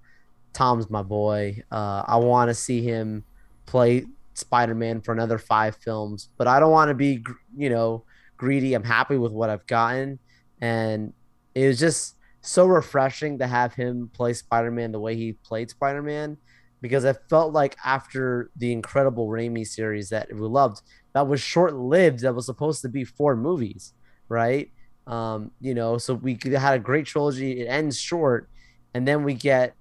[0.54, 1.62] Tom's my boy.
[1.70, 3.24] Uh, I want to see him
[3.66, 7.22] play Spider-Man for another five films, but I don't want to be,
[7.56, 8.04] you know,
[8.36, 8.74] greedy.
[8.74, 10.18] I'm happy with what I've gotten,
[10.60, 11.12] and
[11.54, 16.36] it was just so refreshing to have him play Spider-Man the way he played Spider-Man,
[16.80, 20.82] because I felt like after the incredible Raimi series that we loved,
[21.14, 22.20] that was short-lived.
[22.20, 23.94] That was supposed to be four movies,
[24.28, 24.70] right?
[25.06, 27.60] Um, you know, so we had a great trilogy.
[27.60, 28.50] It ends short,
[28.92, 29.74] and then we get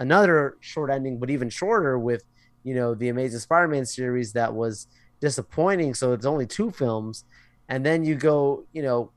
[0.00, 2.24] another short ending, but even shorter with
[2.64, 4.88] you know the Amazing Spider-Man series that was
[5.20, 5.94] disappointing.
[5.94, 7.24] So it's only two films,
[7.68, 9.12] and then you go, you know,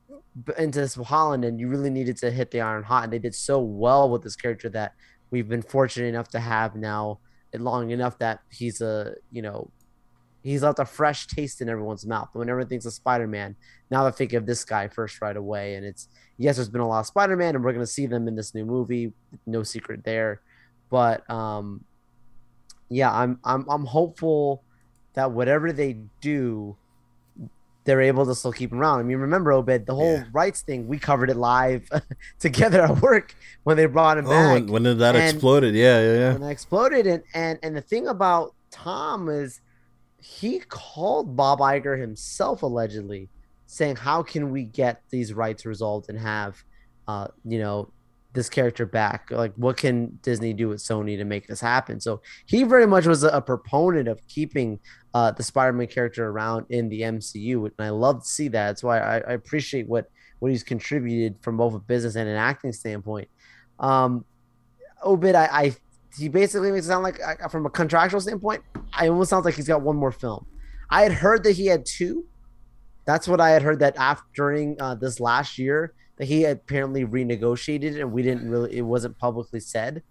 [0.56, 3.34] into this Holland, and you really needed to hit the iron hot, and they did
[3.34, 4.92] so well with this character that
[5.30, 7.18] we've been fortunate enough to have now
[7.58, 9.70] long enough that he's a you know
[10.42, 12.28] he's left a fresh taste in everyone's mouth.
[12.34, 13.56] When everyone thinks of Spider-Man,
[13.90, 15.76] now they think of this guy first right away.
[15.76, 18.36] And it's yes, there's been a lot of Spider-Man, and we're gonna see them in
[18.36, 19.12] this new movie.
[19.46, 20.42] No secret there,
[20.90, 21.84] but um,
[22.88, 24.62] yeah, I'm I'm I'm hopeful
[25.14, 26.76] that whatever they do,
[27.84, 29.00] they're able to still keep him around.
[29.00, 30.24] I mean, remember Obed, the whole Yeah.
[30.32, 31.88] rights thing, we covered it live
[32.38, 35.74] together at work when they brought him Oh, back when, when did that And- exploded?
[35.74, 36.32] Yeah, yeah, yeah.
[36.34, 37.06] when I exploded.
[37.06, 39.60] And and and the thing about Tom is
[40.18, 43.28] he called Bob Iger himself allegedly,
[43.66, 46.64] saying, "How can we get these rights resolved and have,
[47.06, 47.90] uh, you know,
[48.34, 49.30] this character back?
[49.30, 53.06] Like, what can Disney do with Sony to make this happen?" So he very much
[53.06, 54.78] was a, a proponent of keeping
[55.14, 58.66] uh, the Spider-Man character around in the MCU, and I love to see that.
[58.66, 62.36] That's why I, I appreciate what what he's contributed from both a business and an
[62.36, 63.28] acting standpoint.
[63.78, 64.24] Um,
[65.02, 65.76] Obed, I, I
[66.18, 69.54] he basically makes it sound like I, from a contractual standpoint, I almost sounds like
[69.54, 70.46] he's got one more film.
[70.90, 72.26] I had heard that he had two.
[73.04, 77.04] That's what I had heard that after during uh, this last year that he apparently
[77.04, 80.02] renegotiated and we didn't really it wasn't publicly said.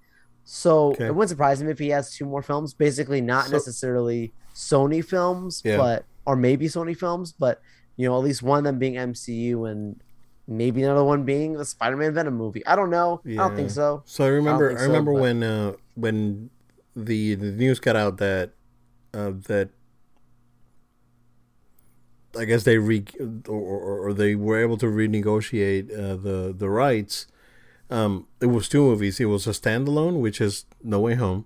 [0.46, 1.06] So okay.
[1.06, 2.74] it wouldn't surprise him if he has two more films.
[2.74, 5.78] Basically, not so, necessarily Sony films, yeah.
[5.78, 7.62] but or maybe Sony films, but
[7.96, 10.02] you know at least one of them being MCU and
[10.48, 12.66] maybe another one being the Spider-Man Venom movie.
[12.66, 13.22] I don't know.
[13.24, 13.44] Yeah.
[13.44, 14.04] I don't think so.
[14.06, 16.50] So I remember I, I remember so, when uh, when
[16.96, 18.52] the the news got out that
[19.14, 19.70] uh, that
[22.38, 23.06] I guess they re
[23.48, 27.28] or, or they were able to renegotiate uh, the the rights.
[27.90, 29.20] Um, it was two movies.
[29.20, 31.46] It was a standalone, which is No Way Home,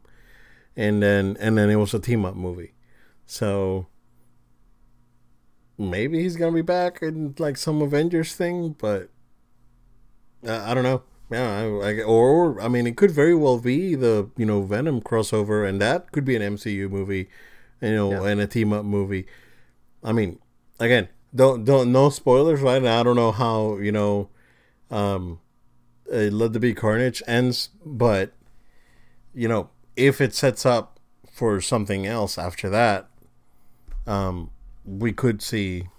[0.75, 2.73] and then and then it was a team up movie.
[3.25, 3.87] So
[5.77, 9.09] maybe he's gonna be back in like some Avengers thing, but
[10.47, 11.03] uh, I don't know.
[11.29, 15.01] Yeah, I, I, or I mean, it could very well be the you know Venom
[15.01, 17.29] crossover, and that could be an MCU movie,
[17.81, 18.31] you know, yeah.
[18.31, 19.27] and a team up movie.
[20.03, 20.39] I mean,
[20.79, 22.83] again, don't don't no spoilers, right?
[22.83, 24.29] I don't know how you know,
[24.89, 25.39] um,
[26.11, 28.33] uh, Let There Be Carnage ends, but
[29.33, 30.99] you know, if it sets up
[31.31, 33.07] for something else after that,
[34.07, 34.49] um,
[34.85, 35.89] we could see,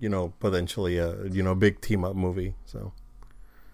[0.00, 2.54] you know, potentially a you know big team up movie.
[2.64, 2.92] So,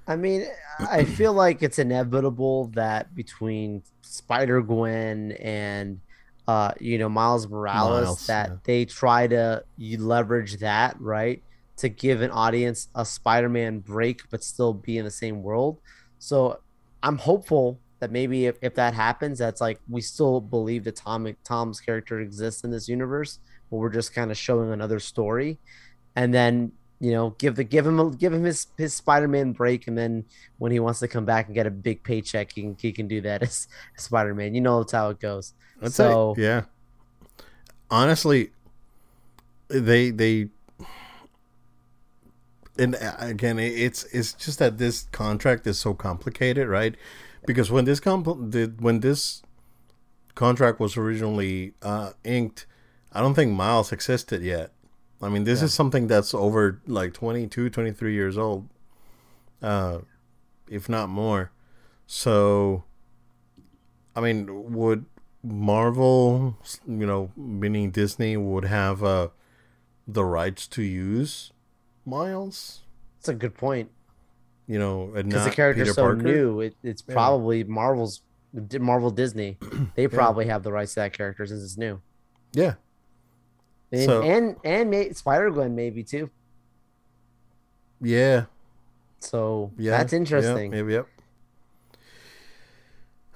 [0.06, 0.46] I mean,
[0.90, 6.00] I feel like it's inevitable that between Spider Gwen and
[6.46, 8.56] uh, you know Miles Morales, Miles, that yeah.
[8.64, 11.42] they try to leverage that right
[11.76, 15.80] to give an audience a Spider-Man break, but still be in the same world.
[16.18, 16.60] So,
[17.02, 21.34] I'm hopeful that maybe if, if that happens, that's like we still believe that Tom
[21.44, 23.38] Tom's character exists in this universe
[23.74, 25.58] but we're just kind of showing another story,
[26.16, 26.72] and then
[27.04, 30.24] you know give the give him a, give him his his Spider-Man break, and then
[30.58, 33.06] when he wants to come back and get a big paycheck, he can, he can
[33.06, 34.54] do that as Spider-Man.
[34.54, 35.52] You know that's how it goes.
[35.80, 36.64] That's so yeah.
[37.90, 38.52] Honestly,
[39.68, 40.48] they they
[42.78, 46.96] and again it's it's just that this contract is so complicated right
[47.46, 48.26] because when this comp-
[48.80, 49.42] when this
[50.34, 52.66] contract was originally uh, inked
[53.14, 54.72] I don't think Miles existed yet.
[55.24, 55.66] I mean, this yeah.
[55.66, 58.68] is something that's over like 22, 23 years old,
[59.62, 60.00] uh,
[60.68, 61.50] if not more.
[62.06, 62.84] So,
[64.14, 65.06] I mean, would
[65.42, 69.28] Marvel, you know, meaning Disney, would have uh,
[70.06, 71.52] the rights to use
[72.04, 72.82] Miles?
[73.18, 73.90] That's a good point.
[74.66, 76.22] You know, because the character's Peter so Parker?
[76.22, 77.64] new, it, it's probably yeah.
[77.68, 78.22] Marvel's
[78.78, 79.58] Marvel Disney.
[79.94, 80.52] They probably yeah.
[80.52, 82.00] have the rights to that character since it's new.
[82.52, 82.74] Yeah,
[83.94, 86.30] and so, and, and may, Spider Gwen maybe too.
[88.00, 88.46] Yeah.
[89.20, 90.72] So yeah, that's interesting.
[90.72, 91.08] Yeah, maybe yep.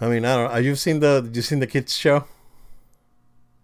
[0.00, 0.52] I mean, I don't.
[0.52, 0.58] know.
[0.58, 1.28] You've seen the?
[1.32, 2.24] You seen the kids show?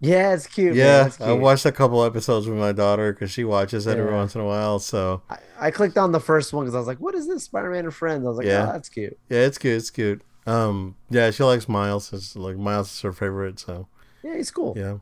[0.01, 0.75] Yeah, it's cute.
[0.75, 1.21] Yeah, cute.
[1.21, 4.03] I watched a couple episodes with my daughter because she watches it yeah.
[4.03, 4.79] every once in a while.
[4.79, 7.43] So I, I clicked on the first one because I was like, "What is this
[7.43, 9.77] Spider-Man and Friends?" I was like, "Yeah, oh, that's cute." Yeah, it's cute.
[9.77, 10.21] It's cute.
[10.45, 12.11] Um, yeah, she likes Miles.
[12.11, 13.59] It's like Miles is her favorite.
[13.59, 13.87] So
[14.23, 14.73] yeah, he's cool.
[14.75, 14.97] Yeah.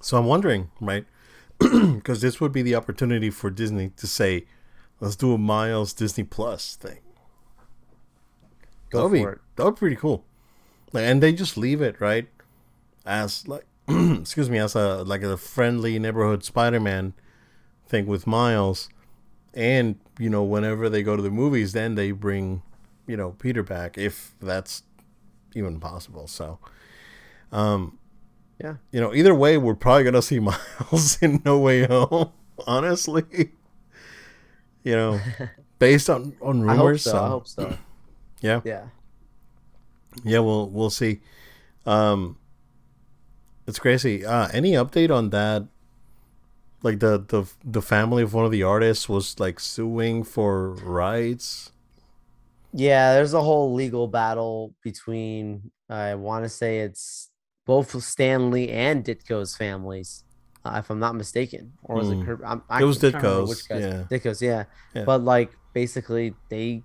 [0.00, 1.06] So I'm wondering, right?
[1.58, 4.44] Because this would be the opportunity for Disney to say,
[5.00, 6.98] let's do a Miles Disney Plus thing.
[8.90, 9.38] Go that'd for be, it.
[9.56, 10.24] That would be pretty cool.
[10.92, 12.28] Like, and they just leave it, right?
[13.06, 17.14] As like excuse me, as a like a friendly neighborhood Spider Man
[17.86, 18.88] thing with Miles.
[19.52, 22.62] And, you know, whenever they go to the movies, then they bring,
[23.06, 24.82] you know, Peter back, if that's
[25.54, 26.26] even possible.
[26.26, 26.58] So
[27.52, 27.98] um
[28.64, 28.76] yeah.
[28.92, 32.32] You know, either way, we're probably gonna see Miles in No Way Home.
[32.66, 33.52] Honestly,
[34.82, 35.20] you know,
[35.78, 37.06] based on on rumors.
[37.06, 37.62] I hope so.
[37.62, 37.78] I hope so.
[38.40, 38.60] Yeah.
[38.64, 38.88] Yeah.
[40.22, 40.40] Yeah.
[40.40, 41.20] We'll we'll see.
[41.86, 42.36] Um,
[43.66, 44.24] it's crazy.
[44.24, 45.66] Uh, any update on that?
[46.82, 51.72] Like the the the family of one of the artists was like suing for rights.
[52.74, 55.70] Yeah, there's a whole legal battle between.
[55.88, 57.30] I want to say it's
[57.66, 60.24] both Stan Lee and Ditko's families,
[60.64, 62.22] uh, if I'm not mistaken, or was mm.
[62.22, 62.36] it?
[62.36, 62.44] Hmm.
[62.68, 63.66] I'm, it was Ditko's.
[63.70, 64.42] Yeah, Ditko's.
[64.42, 64.64] Yeah.
[64.94, 65.04] yeah.
[65.04, 66.82] But like basically, they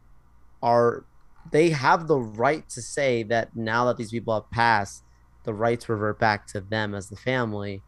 [0.61, 1.05] are
[1.51, 5.03] they have the right to say that now that these people have passed,
[5.43, 7.82] the rights revert back to them as the family.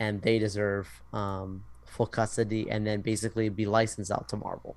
[0.00, 4.76] and they deserve um, full custody, and then basically be licensed out to Marvel,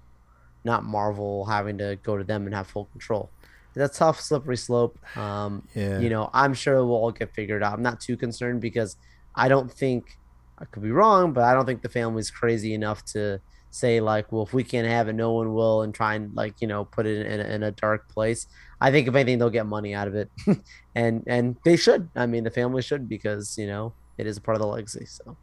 [0.64, 3.30] not Marvel having to go to them and have full control.
[3.76, 5.00] It's a tough, slippery slope.
[5.18, 6.00] Um, Yeah.
[6.00, 7.74] You know, I'm sure it will all get figured out.
[7.74, 8.98] I'm not too concerned because
[9.36, 10.18] I don't think
[10.58, 14.32] I could be wrong, but I don't think the family's crazy enough to say like,
[14.32, 16.84] well, if we can't have it, no one will, and try and like you know
[16.86, 18.46] put it in, a- in a dark place.
[18.82, 20.30] I think if anything, they'll get money out of it,
[20.96, 22.10] and and they should.
[22.16, 25.06] I mean, the family should because you know it is a part of the legacy.
[25.06, 25.38] So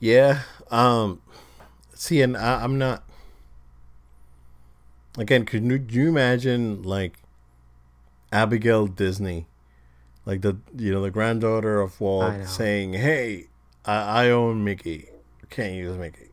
[0.00, 0.42] Yeah.
[0.70, 1.22] Um
[1.94, 3.04] see and I, I'm not
[5.18, 7.19] again, could you, you imagine like
[8.32, 9.46] Abigail Disney,
[10.26, 13.48] like the you know, the granddaughter of Walt saying, Hey,
[13.84, 15.08] I, I own Mickey.
[15.48, 16.30] Can't use Mickey.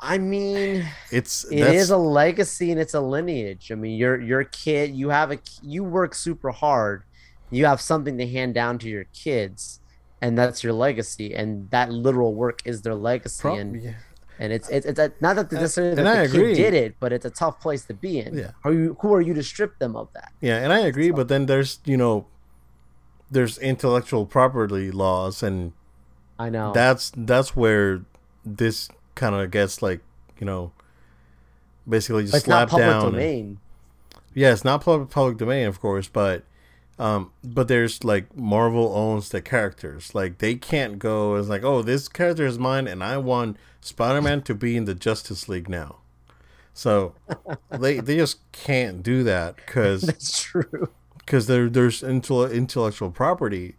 [0.00, 3.72] I mean, It's it is a legacy and it's a lineage.
[3.72, 7.04] I mean, your your kid, you have a you work super hard,
[7.50, 9.80] you have something to hand down to your kids,
[10.20, 11.34] and that's your legacy.
[11.34, 13.40] And that literal work is their legacy.
[13.42, 13.92] prob- and yeah.
[14.38, 16.54] And it's it's, it's a, not that necessarily uh, and that I the agree.
[16.54, 18.36] kid did it, but it's a tough place to be in.
[18.36, 18.50] Yeah.
[18.64, 20.32] Are you who are you to strip them of that?
[20.40, 22.26] Yeah, and I agree, but then there's you know
[23.30, 25.72] there's intellectual property laws and
[26.38, 26.72] I know.
[26.72, 28.02] that's that's where
[28.44, 30.00] this kind of gets like
[30.38, 30.72] you know
[31.88, 33.60] basically just slapped public down and- domain.
[34.34, 36.44] yeah it's not public public domain of course but
[36.98, 41.82] um but there's like marvel owns the characters like they can't go as like oh
[41.82, 45.96] this character is mine and i want spider-man to be in the justice league now
[46.72, 47.14] so
[47.70, 50.88] they they just can't do that because That's true.
[51.18, 53.76] because there there's intel- intellectual property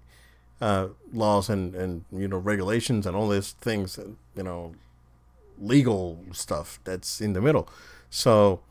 [0.61, 3.99] uh, laws and and you know regulations and all these things
[4.35, 4.73] you know
[5.59, 7.67] legal stuff that's in the middle.
[8.09, 8.61] So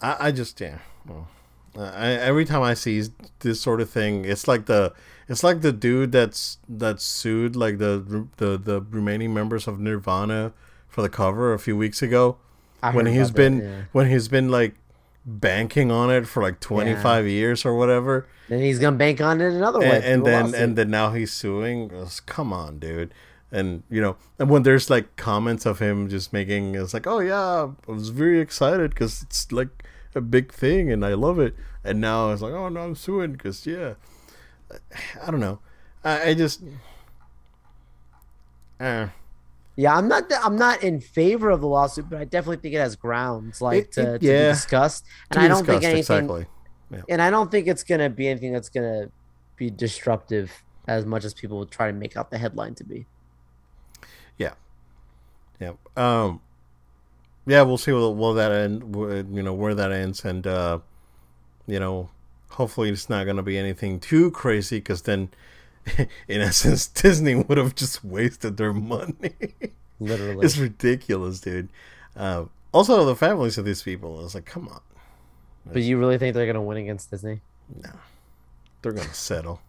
[0.00, 0.78] I, I just yeah.
[1.06, 1.28] Well,
[1.76, 3.02] I, every time I see
[3.40, 4.92] this sort of thing, it's like the
[5.28, 10.52] it's like the dude that's that's sued like the the the remaining members of Nirvana
[10.88, 12.36] for the cover a few weeks ago.
[12.82, 13.82] I when he's been that, yeah.
[13.92, 14.74] when he's been like
[15.24, 18.26] banking on it for like 25 years or whatever.
[18.48, 19.96] Then he's gonna bank on it another way.
[19.96, 21.90] and, and then and then now he's suing.
[22.26, 23.14] Come on dude.
[23.50, 27.18] And you know and when there's like comments of him just making it's like oh
[27.18, 29.84] yeah i was very excited because it's like
[30.16, 31.54] a big thing and i love it
[31.84, 33.94] and now it's like oh no i'm suing because yeah
[35.22, 35.58] i don't know
[36.04, 36.62] i, I just
[38.80, 39.08] uh,
[39.76, 40.30] Yeah, I'm not.
[40.44, 43.84] I'm not in favor of the lawsuit, but I definitely think it has grounds, like
[43.84, 45.04] It- to, it- to be discussed.
[45.30, 45.98] And be I don't think anything.
[45.98, 46.46] exactly
[47.08, 49.10] And I don't think it's gonna be anything that's gonna
[49.56, 50.50] be disruptive
[50.86, 53.06] as much as people would try to make out the headline to be.
[54.36, 54.52] Yeah.
[55.60, 55.72] Yeah.
[55.96, 56.40] Um
[57.46, 58.94] yeah, we'll see where, where that end
[59.34, 60.78] you know where that ends and uh
[61.66, 62.08] you know
[62.50, 65.30] hopefully it's not going to be anything too crazy cuz then
[66.28, 69.34] in essence Disney would have just wasted their money.
[70.00, 70.44] Literally.
[70.44, 71.68] it's ridiculous, dude.
[72.16, 74.80] Uh, also the families of these people is like come on.
[75.64, 77.40] but you really think they're gonna win against Disney?
[77.82, 77.90] No,
[78.82, 79.60] they're going to settle.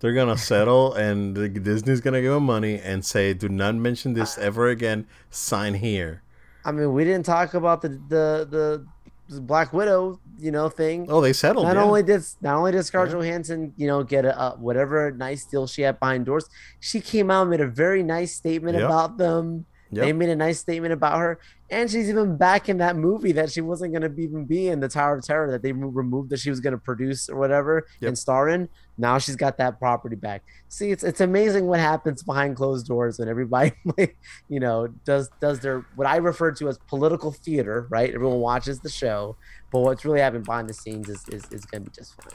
[0.00, 4.36] They're gonna settle, and Disney's gonna give them money and say, "Do not mention this
[4.48, 5.06] ever again.
[5.30, 6.21] Sign here."
[6.64, 8.86] I mean, we didn't talk about the the
[9.28, 11.06] the Black Widow, you know, thing.
[11.08, 11.66] Oh, they settled.
[11.66, 11.84] not yeah.
[11.84, 15.66] only did not only did Scarlett Johansson, you know, get a, a whatever nice deal
[15.66, 16.48] she had behind doors,
[16.80, 18.84] she came out and made a very nice statement Yep.
[18.84, 19.66] about them.
[19.90, 20.04] Yep.
[20.04, 21.38] They made a nice statement about her,
[21.68, 24.80] and she's even back in that movie that she wasn't going to even be in
[24.80, 27.86] the Tower of Terror that they removed that she was going to produce or whatever
[28.00, 28.08] Yep.
[28.08, 28.70] and star in.
[28.98, 30.42] Now she's got that property back.
[30.68, 34.16] See, it's it's amazing what happens behind closed doors when everybody, like,
[34.48, 37.86] you know, does does their what I refer to as political theater.
[37.88, 38.14] Right?
[38.14, 39.36] Everyone watches the show,
[39.70, 42.34] but what's really happening behind the scenes is is, is going to be just fine.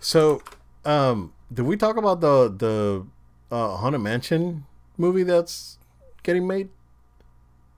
[0.00, 0.42] So,
[0.84, 3.06] um, did we talk about the the
[3.54, 4.66] uh, Haunted Mansion
[4.96, 5.78] movie that's
[6.22, 6.68] getting made?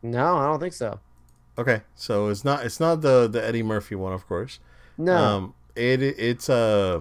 [0.03, 1.01] No, I don't think so.
[1.59, 4.59] Okay, so it's not it's not the the Eddie Murphy one, of course.
[4.97, 5.17] No.
[5.17, 7.01] Um, it it's uh,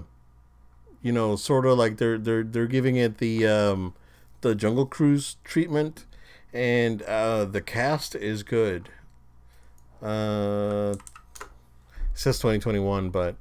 [1.02, 3.94] you know, sort of like they're they're they're giving it the um,
[4.42, 6.06] the Jungle Cruise treatment,
[6.54, 8.90] and uh, the cast is good.
[10.02, 10.96] Uh,
[12.14, 13.36] says twenty twenty one, but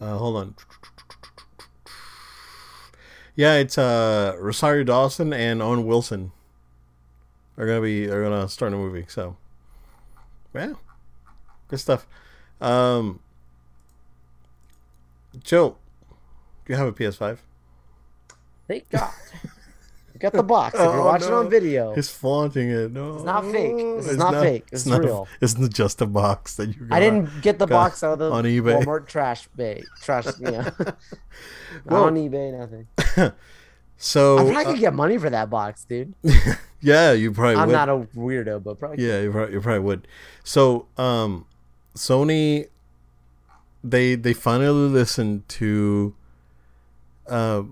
[0.00, 0.54] uh, hold on.
[3.36, 6.30] Yeah, it's uh Rosario Dawson and Owen Wilson
[7.58, 9.06] are gonna be are gonna start a movie.
[9.08, 9.36] So,
[10.54, 10.74] yeah,
[11.68, 12.06] good stuff.
[12.60, 13.20] Um,
[15.42, 15.76] Joe,
[16.66, 17.38] do you have a PS5?
[18.68, 19.10] Thank God.
[20.18, 21.40] Get the box if you're Oh, watching no.
[21.40, 21.92] on video.
[21.94, 22.92] He's flaunting it.
[22.92, 23.76] No, It's not fake.
[23.96, 24.68] This is not fake.
[24.72, 25.28] It's not, real.
[25.40, 26.96] It's not just a box that you got.
[26.96, 28.82] I didn't get the box out of the on eBay.
[28.84, 29.82] Walmart trash bay.
[30.02, 30.70] Trash, yeah.
[30.78, 30.96] Not
[31.84, 33.32] Well- on eBay, nothing.
[33.96, 36.14] So I probably uh, could get money for that box, dude.
[36.82, 37.72] yeah, you probably I'm would.
[37.72, 39.06] not a weirdo, but probably.
[39.06, 40.08] Yeah, you probably, you probably would.
[40.42, 41.46] So, um,
[41.94, 42.68] Sony,
[43.84, 46.14] they they finally listened to,
[47.28, 47.62] uh,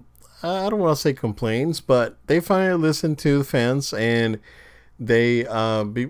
[0.43, 4.39] I don't want to say complaints, but they finally listened to the fans, and
[5.01, 6.03] they uh, be,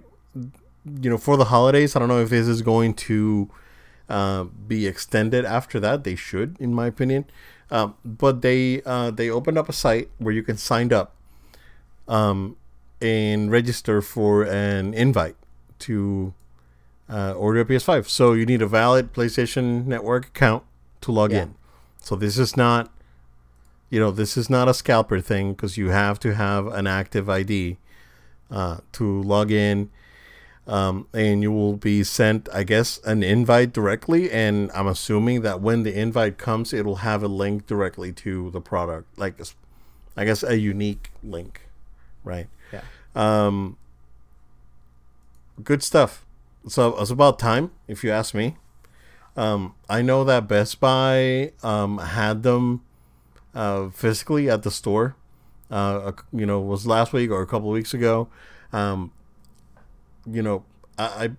[1.00, 1.94] you know, for the holidays.
[1.94, 3.48] I don't know if this is going to
[4.08, 6.02] uh, be extended after that.
[6.02, 7.24] They should, in my opinion.
[7.70, 11.14] Um, but they uh, they opened up a site where you can sign up
[12.08, 12.56] um,
[13.00, 15.36] and register for an invite
[15.78, 16.34] to
[17.12, 18.08] uh, order a PS5.
[18.08, 20.62] So you need a valid PlayStation Network account
[21.02, 21.42] to log Yeah.
[21.42, 21.54] in.
[22.00, 22.90] So this is not,
[23.90, 27.28] you know, this is not a scalper thing because you have to have an active
[27.28, 27.76] ID
[28.50, 29.90] uh, to log in.
[30.64, 34.30] Um, and you will be sent, I guess, an invite directly.
[34.30, 38.60] And I'm assuming that when the invite comes, it'll have a link directly to the
[38.60, 39.34] product, like,
[40.16, 41.62] I guess, a unique link,
[42.22, 42.46] right?
[42.72, 42.82] Yeah.
[43.16, 43.76] Um,
[45.64, 46.24] good stuff.
[46.66, 48.56] So it's about time, if you ask me.
[49.36, 52.82] Um, I know that Best Buy um, had them
[53.54, 55.16] uh, physically at the store.
[55.70, 58.28] Uh, you know, was last week or a couple weeks ago.
[58.72, 59.10] Um,
[60.30, 60.64] you know,
[60.98, 61.30] I, I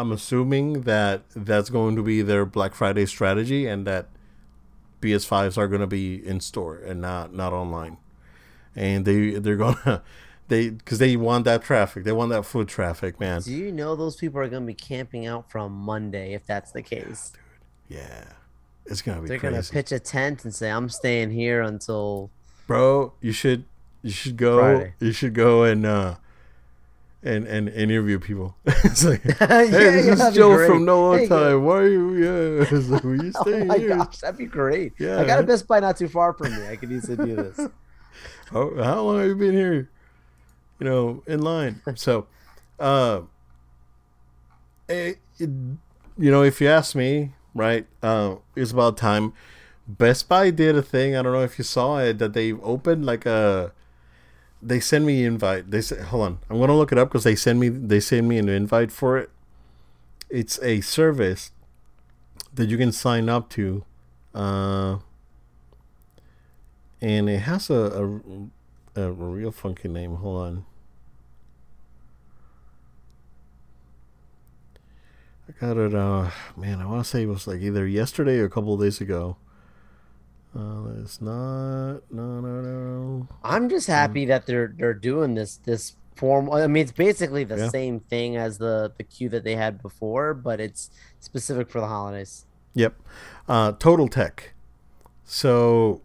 [0.00, 4.08] I'm assuming that that's going to be their Black Friday strategy, and that
[5.00, 7.96] PS5s are going to be in store and not not online.
[8.76, 10.02] And they they're gonna
[10.48, 13.40] they because they want that traffic, they want that foot traffic, man.
[13.42, 16.72] Do you know those people are going to be camping out from Monday if that's
[16.72, 17.32] the case?
[17.88, 18.24] Yeah,
[18.86, 22.30] it's gonna be They're going to pitch a tent and say, I'm staying here until.
[22.66, 23.12] bro.
[23.20, 23.64] You should
[24.02, 24.58] you should go.
[24.58, 24.94] Friday.
[25.00, 26.16] You should go and uh
[27.22, 28.56] and and interview people.
[28.66, 29.24] it's like.
[29.24, 31.64] yeah, Hey, this yeah, is Joe from No On Hey, Time.
[31.64, 32.14] Why are you?
[32.14, 33.96] Yeah, it's like, will you Oh my here?
[33.96, 34.92] gosh, that'd be great.
[34.98, 35.42] Yeah, I got a?
[35.42, 36.68] Best Buy not too far from me.
[36.68, 37.58] I could easily do this.
[38.50, 39.90] how, how long have you been here?
[40.78, 41.80] You know, in line.
[41.94, 42.26] So,
[42.78, 43.22] uh,
[44.88, 45.50] it, it-
[46.18, 49.34] you know, if you ask me, right, uh, it's about time.
[49.86, 51.14] Best Buy did a thing.
[51.14, 53.72] I don't know if you saw it that they opened like a.
[54.62, 55.70] They send me invite.
[55.70, 58.28] They said, "Hold on, I'm gonna look it up because they send me they send
[58.28, 59.30] me an invite for it."
[60.30, 61.52] It's a service
[62.54, 63.84] that you can sign up to,
[64.34, 64.98] uh,
[67.00, 68.20] and it has a, a
[68.96, 70.16] a real funky name.
[70.16, 70.64] Hold on.
[75.48, 75.94] I got it.
[75.94, 78.80] Uh, man, I want to say it was like either yesterday or a couple of
[78.80, 79.36] days ago.
[80.54, 82.00] Uh, it's not.
[82.10, 83.28] No, no, no.
[83.44, 86.50] I'm just happy that they're they're doing this this form.
[86.50, 87.68] I mean, it's basically the Yeah.
[87.68, 90.90] same thing as the the queue that they had before, but it's
[91.20, 92.46] specific for the holidays.
[92.74, 92.94] Yep.
[93.48, 94.54] Uh, Total Tech.
[95.24, 96.00] So.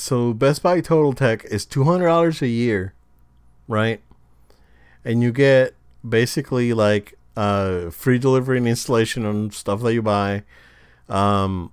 [0.00, 2.94] So Best Buy Total Tech is two hundred dollars a year,
[3.68, 4.00] right?
[5.04, 5.74] And you get
[6.06, 10.44] basically like uh, free delivery and installation on stuff that you buy.
[11.08, 11.70] Um,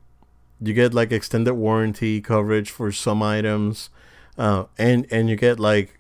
[0.62, 3.90] you get like extended warranty coverage for some items,
[4.38, 5.98] uh, and and you get like,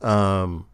[0.00, 0.66] um,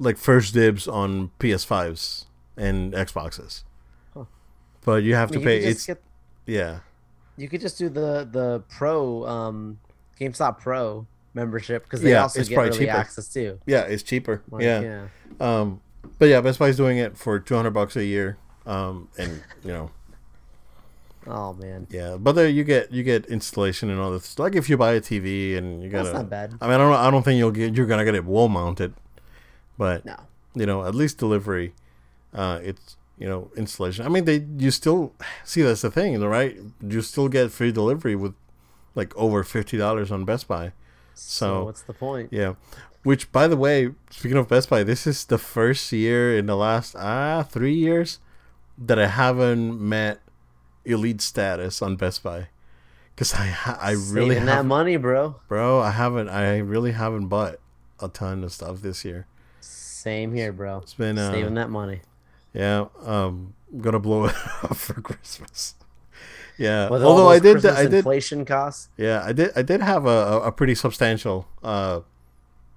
[0.00, 2.24] like first dibs on PS5s
[2.56, 3.62] and Xboxes.
[4.12, 4.24] Huh.
[4.84, 5.64] But you have I to mean, you pay.
[5.66, 6.02] It's get,
[6.46, 6.80] yeah,
[7.36, 9.78] you could just do the the pro um
[10.20, 12.90] GameStop Pro membership because they Yeah, also it's get probably cheaper.
[12.96, 13.60] access too.
[13.66, 14.42] yeah, it's cheaper.
[14.50, 14.80] Like, yeah.
[14.80, 15.06] yeah.
[15.40, 15.80] Um,
[16.18, 18.38] but yeah, Best Buy's doing it for two hundred bucks a year.
[18.64, 19.90] Um, and you know,
[21.28, 24.38] Oh man, yeah, but there you get you get installation and all this.
[24.38, 26.54] Like if you buy a TV and you gotta, not bad.
[26.60, 28.94] I mean, I don't I don't think you'll get you're gonna get it wall mounted,
[29.76, 30.16] but No,
[30.54, 31.74] you know, at least delivery,
[32.32, 34.04] uh, it's you know installation.
[34.04, 35.12] I mean, they you still
[35.44, 36.56] see that's the thing, right?
[36.80, 38.34] You still get free delivery with
[38.94, 40.72] like over fifty dollars on Best Buy.
[41.14, 42.28] so, So- what's the point?
[42.32, 42.54] Yeah.
[43.02, 46.56] Which, by the way, speaking of Best Buy, this is the first year in the
[46.56, 48.18] last ah three years
[48.76, 50.20] that I haven't met
[50.84, 52.48] elite status on Best Buy.
[53.16, 55.36] Cause I ha- I really Saving that have, money, bro.
[55.48, 55.80] bro.
[55.80, 56.28] I haven't.
[56.28, 57.56] I really haven't bought
[58.00, 59.26] a ton of stuff this year.
[59.60, 60.78] Same here, bro.
[60.78, 62.00] It's been uh, Saving that money.
[62.56, 62.86] Yeah.
[63.04, 65.74] Um, I'm gonna blow it up for Christmas.
[66.58, 66.88] Yeah.
[66.88, 68.88] With Although I did, Christmas I did, inflation costs.
[68.96, 72.00] yeah, I did, I did have a, a, pretty substantial uh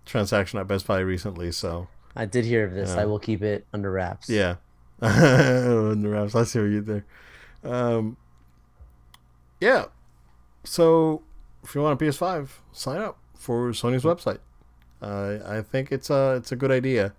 [0.06, 1.52] transaction at Best Buy recently.
[1.52, 2.90] So I did hear of this.
[2.90, 3.02] Yeah.
[3.02, 4.30] I will keep it under wraps.
[4.30, 4.56] Yeah.
[5.00, 6.36] The Rams.
[6.36, 7.06] I see what you there.
[7.64, 8.18] Um,
[9.62, 9.86] yeah.
[10.66, 11.24] So
[11.64, 13.18] if you want a PS5, sign up.
[13.34, 14.40] for Sony's website.
[15.02, 17.14] Uh, I think it's a it's a good idea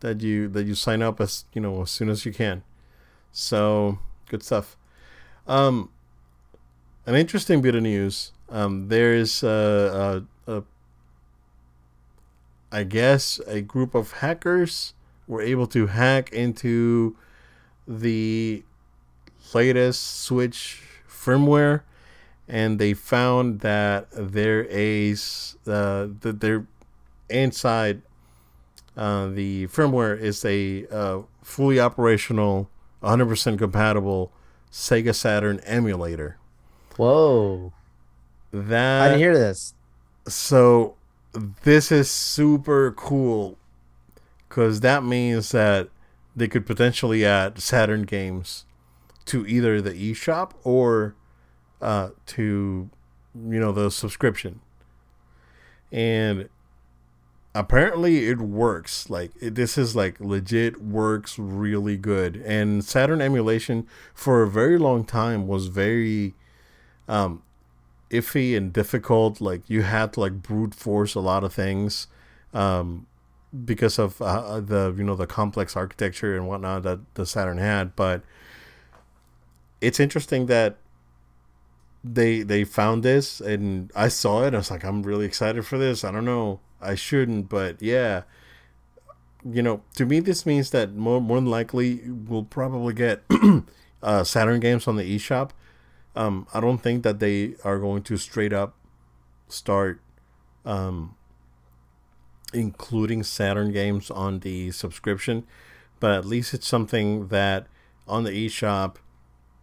[0.00, 2.62] that you that you sign up as you know as soon as you can.
[3.32, 4.76] So good stuff.
[5.46, 5.90] Um,
[7.06, 8.32] an interesting bit of news.
[8.48, 10.62] Um, there's a, a, a
[12.70, 14.94] I guess a group of hackers
[15.26, 17.16] were able to hack into
[17.86, 18.62] the
[19.52, 21.82] latest Switch firmware,
[22.48, 26.66] and they found that there is uh, that there
[27.28, 28.02] inside
[28.96, 32.70] uh, the firmware is a uh, fully operational,
[33.02, 34.32] 100% compatible
[34.70, 36.38] Sega Saturn emulator.
[36.96, 37.72] Whoa!
[38.52, 39.74] That I didn't hear this.
[40.28, 40.96] So
[41.62, 43.58] this is super cool
[44.48, 45.88] because that means that
[46.36, 48.64] they could potentially add Saturn games
[49.26, 51.14] to either the eShop or
[51.80, 52.90] uh, to
[53.34, 54.60] you know the subscription.
[55.90, 56.48] And
[57.54, 59.08] apparently it works.
[59.08, 62.36] Like it, this is like legit works really good.
[62.36, 66.34] And Saturn emulation for a very long time was very
[67.08, 67.42] um
[68.10, 69.40] iffy and difficult.
[69.40, 72.08] Like you had to like brute force a lot of things.
[72.52, 73.06] Um
[73.64, 77.94] because of uh, the you know the complex architecture and whatnot that the Saturn had,
[77.94, 78.22] but
[79.80, 80.76] it's interesting that
[82.02, 84.54] they they found this and I saw it.
[84.54, 86.04] I was like, I'm really excited for this.
[86.04, 88.22] I don't know, I shouldn't, but yeah,
[89.44, 93.24] you know, to me this means that more more than likely we'll probably get
[94.02, 95.50] uh, Saturn games on the eShop.
[96.16, 98.76] Um, I don't think that they are going to straight up
[99.48, 100.00] start
[100.64, 101.14] um,
[102.52, 105.44] including Saturn games on the subscription,
[106.00, 107.66] but at least it's something that
[108.06, 108.96] on the eShop,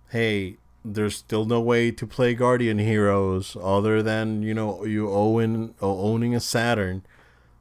[0.09, 5.75] hey, there's still no way to play Guardian Heroes other than you know you own
[5.81, 7.03] owning a Saturn.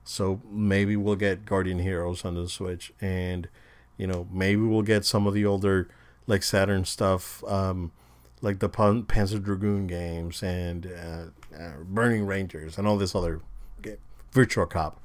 [0.05, 3.49] So maybe we'll get Guardian Heroes on the Switch, and
[3.97, 5.89] you know maybe we'll get some of the older
[6.27, 7.93] like Saturn stuff, um,
[8.41, 11.25] like the Pan- Panzer Dragoon games and uh,
[11.59, 13.41] uh, Burning Rangers and all this other
[13.83, 13.99] game,
[14.33, 15.01] Virtual Cop.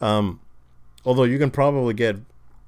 [0.00, 0.40] Um,
[1.04, 2.16] although you can probably get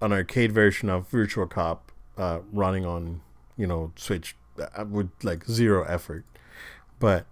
[0.00, 3.20] an arcade version of Virtual Cop uh, running on,
[3.56, 6.24] you know, Switch uh, with like zero effort,
[6.98, 7.26] but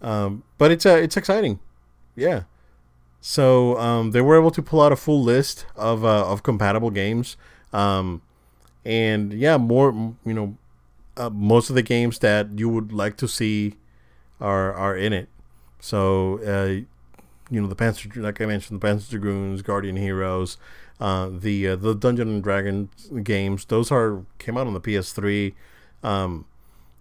[0.00, 1.60] um, but it's uh, it's exciting,
[2.16, 2.42] yeah.
[3.20, 6.90] So um, they were able to pull out a full list of uh, of compatible
[6.90, 7.36] games,
[7.72, 8.20] um,
[8.84, 9.92] and yeah, more
[10.26, 10.56] you know,
[11.16, 13.76] uh, most of the games that you would like to see
[14.40, 15.28] are are in it.
[15.80, 16.84] So uh,
[17.50, 20.58] you know the Panzer, like I mentioned, the Panzer Dragoons, Guardian Heroes,
[21.00, 23.64] uh, the uh, the Dungeon and Dragons games.
[23.64, 25.54] Those are came out on the PS3.
[26.04, 26.44] Um,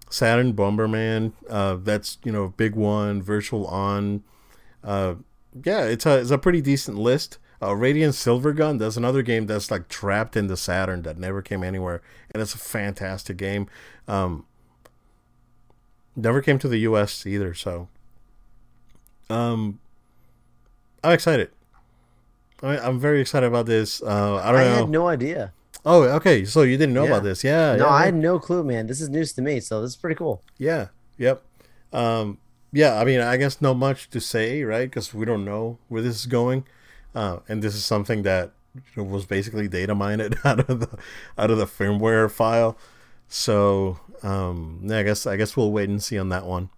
[0.09, 3.21] Saturn Bomberman, uh, that's you know big one.
[3.21, 4.23] Virtual On,
[4.83, 5.15] uh,
[5.63, 7.37] yeah, it's a it's a pretty decent list.
[7.61, 11.63] Uh, Radiant Silvergun, that's another game that's like trapped in the Saturn that never came
[11.63, 12.01] anywhere,
[12.33, 13.67] and it's a fantastic game.
[14.07, 14.45] Um,
[16.15, 17.25] never came to the U.S.
[17.25, 17.87] either, so
[19.29, 19.79] um,
[21.03, 21.51] I'm excited.
[22.61, 24.01] I, I'm very excited about this.
[24.01, 24.75] Uh, I don't I know.
[24.75, 25.53] had no idea.
[25.85, 26.45] Oh, okay.
[26.45, 27.09] So you didn't know Yeah.
[27.11, 27.43] about this?
[27.43, 27.75] Yeah.
[27.75, 28.87] No, yeah, I had no clue, man.
[28.87, 30.43] This is news to me, so this is pretty cool.
[30.57, 30.87] Yeah.
[31.17, 31.43] Yep.
[31.91, 32.37] Um,
[32.71, 32.99] yeah.
[32.99, 34.89] I mean, I guess not much to say, right?
[34.89, 36.65] Because we don't know where this is going,
[37.13, 38.51] uh, and this is something that
[38.95, 40.97] was basically data mined out of the
[41.37, 42.75] out of the firmware file.
[43.27, 46.69] So um, yeah, I guess I guess we'll wait and see on that one.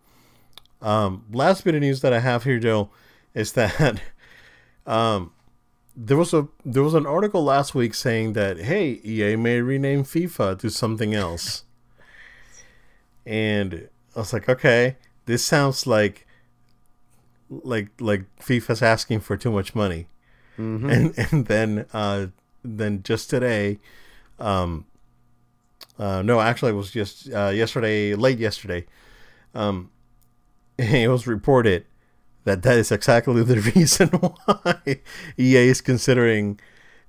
[0.82, 2.90] Um, last bit of news that I have here, Joe,
[3.34, 4.02] is that
[4.86, 5.32] um,
[5.96, 10.04] there was a there was an article last week saying that hey, EA may rename
[10.04, 11.64] FIFA to something else,
[13.26, 16.26] and I was like, okay, this sounds like
[17.50, 20.08] like like FIFA's asking for too much money,
[20.58, 20.92] Mhm.
[20.92, 22.28] and and then uh,
[22.64, 23.80] then just today,
[24.40, 24.86] um,
[26.00, 28.86] uh, no, actually it was just uh, yesterday, late yesterday,
[29.54, 29.90] um,
[30.78, 31.86] it was reported
[32.46, 35.02] that that is exactly the reason why
[35.38, 36.60] EA is considering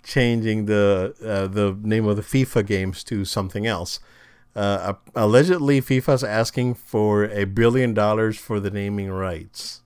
[0.03, 4.01] changing the uh, the name of the FIFA games to something else.
[4.55, 9.83] Uh, allegedly, FIFA's asking for a billion dollars for the naming rights.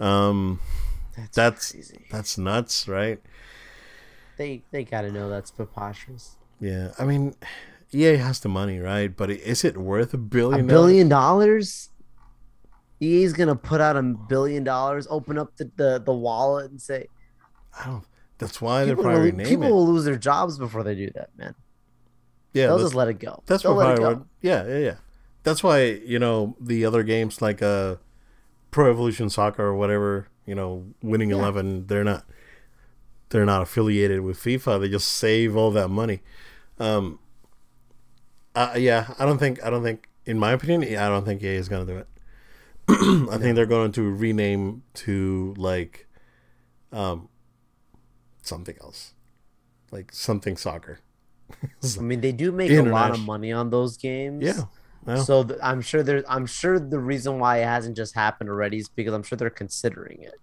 [0.00, 0.58] Um,
[1.16, 2.06] That's, That's- crazy.
[2.10, 3.20] that's nuts, right?
[4.38, 6.36] They they gotta know that's preposterous.
[6.58, 7.36] Yeah, I mean,
[7.92, 9.14] EA has the money, right?
[9.14, 10.60] But is it worth a billion?
[10.60, 10.68] A billion?
[10.68, 11.90] billion dollars?
[13.02, 17.08] EA's gonna put out a billion dollars, open up the, the, the wallet and say
[17.78, 18.04] I don't.
[18.38, 19.70] That's why they're probably will, people it.
[19.70, 21.54] will lose their jobs before they do that, man.
[22.52, 23.42] Yeah, They'll just let it go.
[23.46, 24.24] that's They'll what probably.
[24.42, 24.94] Yeah, yeah, yeah.
[25.42, 27.96] That's why you know the other games like uh,
[28.70, 31.36] Pro Evolution Soccer or whatever, you know, Winning Yeah.
[31.36, 32.24] Eleven, they're not
[33.30, 34.80] they're not affiliated with FIFA.
[34.80, 36.20] They just save all that money.
[36.78, 37.18] Um,
[38.54, 41.54] uh, yeah, I don't think I don't think, in my opinion, I don't think EA
[41.54, 42.06] is gonna do it.
[43.30, 46.08] I think they're going to rename to like,
[46.92, 47.28] um,
[48.42, 49.14] something else,
[49.90, 51.00] like something soccer.
[51.98, 54.44] I mean, they do make a lot of money on those games.
[54.44, 54.62] Yeah,
[55.04, 56.24] well, So th- I'm sure there.
[56.28, 59.50] I'm sure the reason why it hasn't just happened already is because I'm sure they're
[59.50, 60.34] considering it.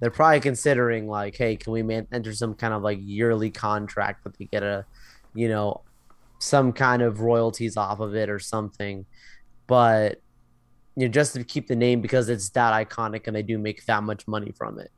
[0.00, 4.24] They're probably considering like, hey, can we man- enter some kind of like yearly contract
[4.24, 4.84] that they get a,
[5.34, 5.82] you know,
[6.38, 9.06] some kind of royalties off of it or something,
[9.66, 10.20] but
[10.96, 13.84] you know, just to keep the name because it's that iconic and they do make
[13.86, 14.90] that much money from it.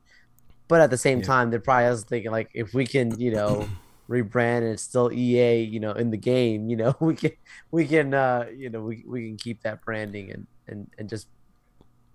[0.67, 1.25] But at the same Yeah.
[1.25, 3.67] time, they're probably also thinking like, if we can, you know,
[4.09, 7.31] rebrand and it's still EA, you know, in the game, you know, we can
[7.71, 11.27] we can uh you know we, we can keep that branding and and and just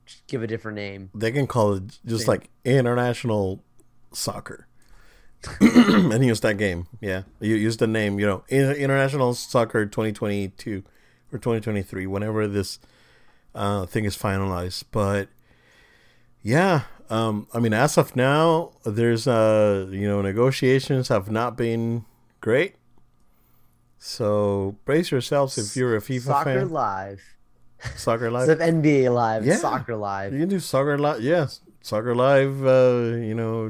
[0.07, 1.11] just give a different name.
[1.14, 3.62] They can call it just like international
[4.12, 4.68] soccer.
[5.61, 6.87] And use that game.
[7.01, 7.22] Yeah.
[7.41, 10.85] You use the name you know international soccer 2022
[11.33, 12.78] or 2023 whenever this
[13.55, 15.28] uh thing is finalized but
[16.42, 22.05] yeah um i mean as of now there's uh you know negotiations have not been
[22.40, 22.74] great
[23.98, 27.20] so brace yourselves if you're a fifa soccer fan live
[27.96, 29.57] soccer live instead of nba live Yeah.
[29.57, 31.20] soccer live You can do soccer live.
[31.20, 32.64] Yes, soccer live.
[32.64, 33.68] Uh, you know,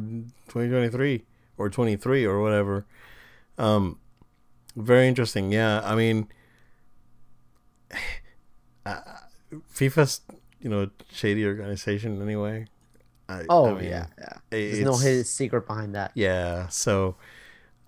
[0.49, 1.25] twenty twenty three
[1.57, 2.85] or twenty three or whatever.
[3.57, 3.99] Um,
[4.77, 5.51] very interesting.
[5.51, 6.29] Yeah, I mean,
[9.75, 10.21] FIFA's
[10.61, 12.67] you know shady organization anyway.
[13.29, 17.17] I, oh I mean, yeah yeah there's no hidden secret behind that Yeah, so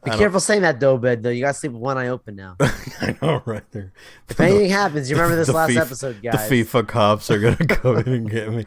[0.02, 2.08] be I don't- careful saying that though bed though you gotta sleep with one eye
[2.08, 3.92] open now I know, right there.
[4.28, 7.96] if anything happens you remember this last FIFA episode The FIFA cops are gonna come
[7.98, 8.66] in and get me.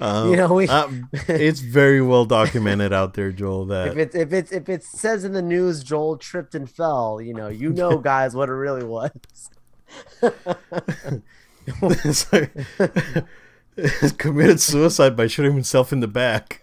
[0.00, 0.88] Um, you know we uh,
[1.28, 3.66] it's very well documented out there, Joel.
[3.66, 7.20] That if it if it if it says in the news Joel tripped and fell,
[7.22, 9.10] you know, you know, guys, what it really was.
[14.18, 16.62] committed suicide by shooting himself in the back.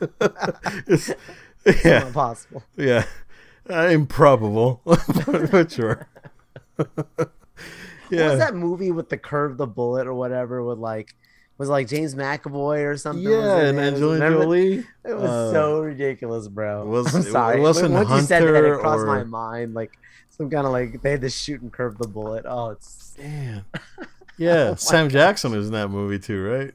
[0.00, 1.12] It's-
[1.84, 2.62] yeah, Not possible.
[2.76, 3.04] yeah,
[3.68, 6.06] uh, improbable, but, but sure.
[6.76, 7.30] What
[8.10, 10.64] was that movie with the curve the bullet or whatever?
[10.64, 11.14] With like
[11.58, 13.28] was it like James McAvoy or something.
[13.28, 13.82] yeah, and it?
[13.82, 14.30] Angelina?
[14.30, 14.78] Jolie.
[15.04, 16.86] It was uh, so ridiculous, bro.
[16.86, 17.60] was- I'm it sorry.
[17.60, 19.74] wasn't Once you said that, it crossed my mind.
[19.74, 19.98] Like
[20.30, 22.46] some kind of like they had to shoot and curve the bullet.
[22.48, 23.14] Oh, it's.
[23.18, 23.64] Man.
[24.38, 26.72] Yeah, Sam Jackson is in that movie too, right?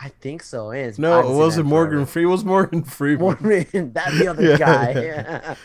[0.00, 0.72] I think so.
[0.72, 2.06] It's- No, it wasn't Morgan.
[2.06, 2.28] Freeman.
[2.30, 3.20] It was Morgan Freeman.
[3.20, 5.00] Morgan, that the other Yeah, guy.
[5.00, 5.54] yeah.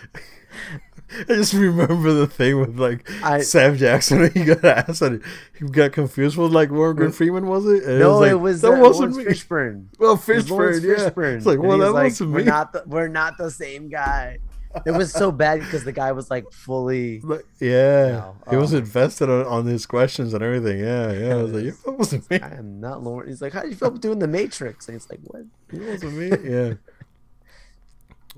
[1.21, 4.29] I just remember the thing with like I- Sam Jackson.
[4.31, 5.23] He got asked and
[5.57, 7.83] he got confused with like Morgan Freeman, was it?
[7.85, 9.33] And No, like, it was that uh, wasn't Laurence me.
[9.33, 9.85] Fishburne.
[9.97, 11.09] Well, It was Laurence Fishburne, yeah.
[11.09, 11.37] Fishburne.
[11.37, 12.43] It's like, well, that was wasn't we're me.
[12.43, 14.39] not the, we're not the same guy.
[14.85, 17.21] It was so bad because the guy was like fully.
[17.59, 18.35] Yeah, No.
[18.49, 18.77] he was Oh.
[18.77, 20.79] invested on, on his questions and everything.
[20.79, 21.33] Yeah, yeah.
[21.35, 22.39] I was like, yeah, that wasn't me.
[22.39, 23.29] I am not Laurence.
[23.29, 24.87] He's like, how do you feel doing the Matrix?
[24.87, 25.43] And he's like, what?
[25.69, 26.49] That wasn't me.
[26.51, 26.73] Yeah.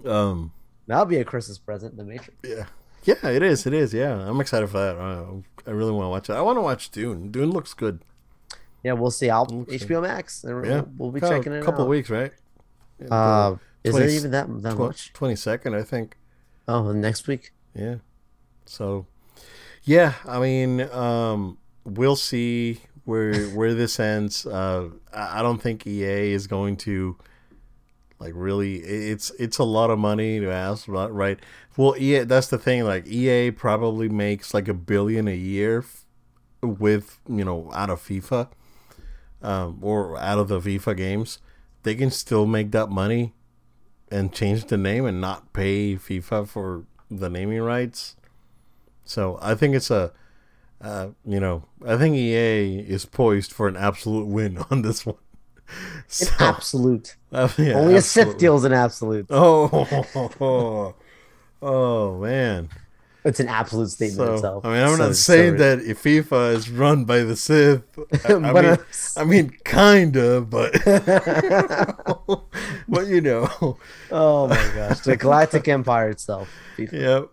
[0.05, 0.51] Um.
[0.87, 1.97] That'll be a Christmas present.
[1.97, 2.37] The Matrix.
[2.43, 2.65] Yeah.
[3.03, 3.65] Yeah, it is.
[3.65, 3.93] It is.
[3.93, 4.97] Yeah, I'm excited for that.
[4.97, 5.25] Uh,
[5.67, 6.33] I really want to watch it.
[6.33, 7.31] I want to watch Dune.
[7.31, 8.01] Dune looks good.
[8.83, 9.29] Yeah, we'll see.
[9.29, 9.81] I'll Looks good.
[9.89, 10.43] HBO Max.
[10.47, 11.89] Yeah, we'll, we'll be Couple- checking it A couple out.
[11.89, 12.31] weeks, right?
[13.09, 15.13] Uh, is there even that that much?
[15.13, 16.17] Twenty second, I think.
[16.69, 17.51] Oh, next week.
[17.73, 17.95] Yeah.
[18.65, 19.07] So,
[19.85, 24.45] yeah, I mean, um, we'll see where where this ends.
[24.45, 27.17] Uh, I don't think EA is going to
[28.19, 28.75] like really.
[28.75, 31.39] It's it's a lot of money to ask, right?
[31.75, 32.25] Well, EA.
[32.25, 32.83] That's the thing.
[32.83, 35.83] Like EA probably makes like a billion a year
[36.61, 38.47] with you know out of FIFA,
[39.41, 41.39] um, or out of the FIFA games.
[41.81, 43.33] They can still make that money
[44.11, 48.15] and change the name and not pay FIFA for the naming rights.
[49.05, 50.11] So I think it's a,
[50.81, 55.15] uh, you know, I think EA is poised for an absolute win on this one.
[56.07, 57.15] So, absolute.
[57.31, 58.39] uh, yeah, Only a Sith absolutely.
[58.39, 59.27] deal's an absolute.
[59.29, 60.95] Oh,
[61.61, 62.69] oh, man.
[63.25, 64.65] It's an absolute statement So itself.
[64.65, 67.83] I mean, I'm So- not saying so- that if FIFA is run by the Sith.
[68.25, 68.77] I, I mean, uh,
[69.17, 70.73] I mean, kinda, but
[72.87, 73.77] but you know.
[74.11, 76.49] oh my gosh, the Galactic Empire itself.
[76.77, 77.29] Yep.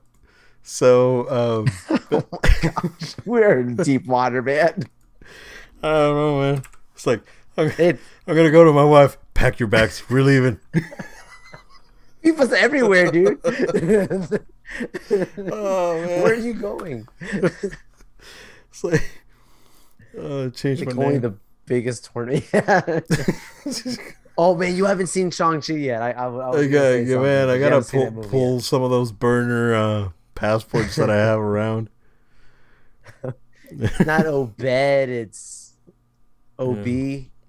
[0.63, 2.25] So um,
[3.25, 4.83] We're in deep water, man.
[5.83, 6.63] I don't know, man.
[6.95, 7.23] It's like
[7.57, 9.17] I'm, It I'm gonna go to my wife.
[9.35, 10.03] Pack your bags.
[10.11, 10.59] We're leaving.
[12.23, 13.39] people's everywhere, dude.
[15.39, 16.23] Oh man.
[16.23, 17.07] Where are you going?
[18.71, 19.23] It's like
[20.21, 21.23] uh, change Like my only name.
[21.23, 22.45] the biggest tournament.
[24.37, 26.03] oh man, you haven't seen Shang Chi yet.
[26.03, 28.65] I, I, I, was I yeah, man, I gotta pull, pull yet.
[28.65, 31.89] some of those burner uh, passports that I have around.
[34.05, 35.75] Not Obed, it's
[36.59, 36.85] Ob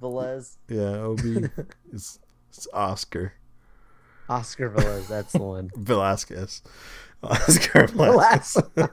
[0.02, 1.20] Velez, Yeah, Ob,
[1.92, 3.34] it's, it's Oscar
[4.30, 5.08] Oscar Velez.
[5.08, 5.72] That's the one.
[5.76, 6.62] Velasquez.
[7.24, 8.90] Oscar Velasquez.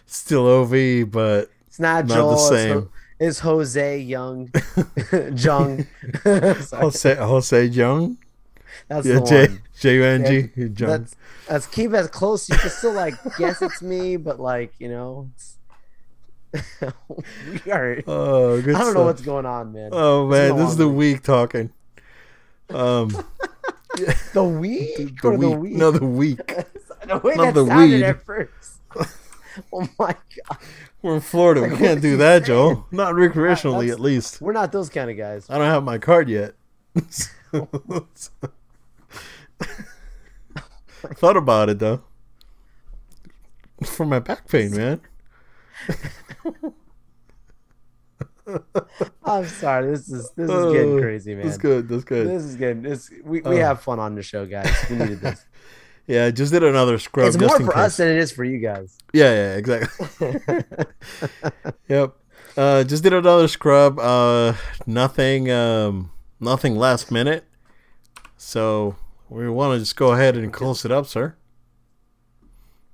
[0.06, 0.72] Still Ov,
[1.12, 2.36] but It's not Not the Joel.
[2.38, 2.90] Ho- same.
[3.20, 4.50] It's, Jose Young,
[5.36, 5.86] Jung.
[6.24, 8.18] Jose Jose Young.
[8.88, 9.62] that's Yeah, the J one.
[9.80, 10.74] J U N G Jung.
[10.76, 11.16] That's
[11.48, 12.50] that's keep as close.
[12.50, 15.30] You can still like guess it's me, but like you know,
[16.52, 18.02] we are.
[18.08, 19.90] Oh, good I don't know what's going on, man.
[19.94, 21.72] Oh man, this is the week talking.
[22.72, 23.10] Um,
[24.34, 25.60] The week the or the week.
[25.60, 25.74] week?
[25.74, 26.38] No, the week.
[26.48, 28.04] the way not that the sounded weed.
[28.04, 28.80] at first.
[29.74, 30.16] oh my
[30.48, 30.58] god,
[31.02, 31.62] We're in Florida.
[31.62, 32.58] Like, we can't do that, saying?
[32.58, 32.86] Joe.
[32.92, 34.42] Not recreationally, at least.
[34.42, 35.48] we're not those kind of guys.
[35.50, 36.56] I don't have my card yet.
[41.16, 42.02] Thought about it though.
[43.84, 45.02] For my back pain, man.
[49.24, 49.92] I'm sorry.
[49.92, 51.46] This is this is getting Oh, crazy, man.
[51.46, 51.88] That's good.
[51.88, 52.28] That's good.
[52.28, 52.84] This is good.
[52.84, 53.66] This we, we Oh.
[53.66, 54.70] have fun on the show, guys.
[54.90, 55.46] We needed this.
[56.06, 57.28] Yeah, just did another scrub.
[57.30, 57.98] it's more for us case.
[57.98, 58.98] than it is for you guys.
[59.14, 60.08] Yeah, yeah, exactly.
[61.88, 62.16] Yep.
[62.58, 64.00] Uh, just did another scrub.
[64.00, 64.54] Uh,
[64.86, 65.50] nothing.
[65.50, 67.46] Um, nothing last minute.
[68.36, 68.98] So
[69.30, 71.36] we want to just go ahead and close it up, sir.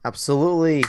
[0.05, 0.83] Absolutely.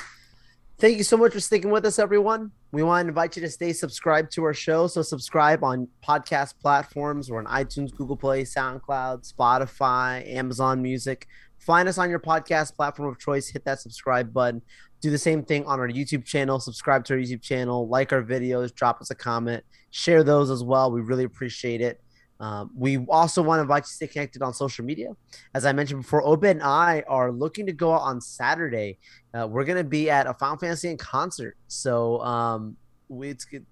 [0.81, 2.53] Thank you so much for sticking with us, everyone.
[2.73, 4.87] We want to invite you to stay subscribed to our show.
[4.87, 7.31] So subscribe on podcast platforms.
[7.31, 11.27] We're on iTunes, Google Play, SoundCloud, Spotify, Amazon Music.
[11.59, 13.51] Find us on your podcast platform of choice.
[13.51, 14.63] Hit that subscribe button.
[15.03, 16.59] Do the same thing on our YouTube channel.
[16.59, 17.87] Subscribe to our YouTube channel.
[17.87, 18.75] Like our videos.
[18.75, 19.63] Drop us a comment.
[19.91, 20.91] Share those as well.
[20.91, 22.01] We really appreciate it.
[22.41, 25.15] Um, we also want to invite you to stay connected on social media.
[25.55, 28.99] As I mentioned before, Obed and I are looking to go out on Saturday
[29.33, 31.57] uh, we're gonna be at a Final Fantasy in concert.
[31.69, 32.77] So um,
[33.09, 33.65] we, it's good.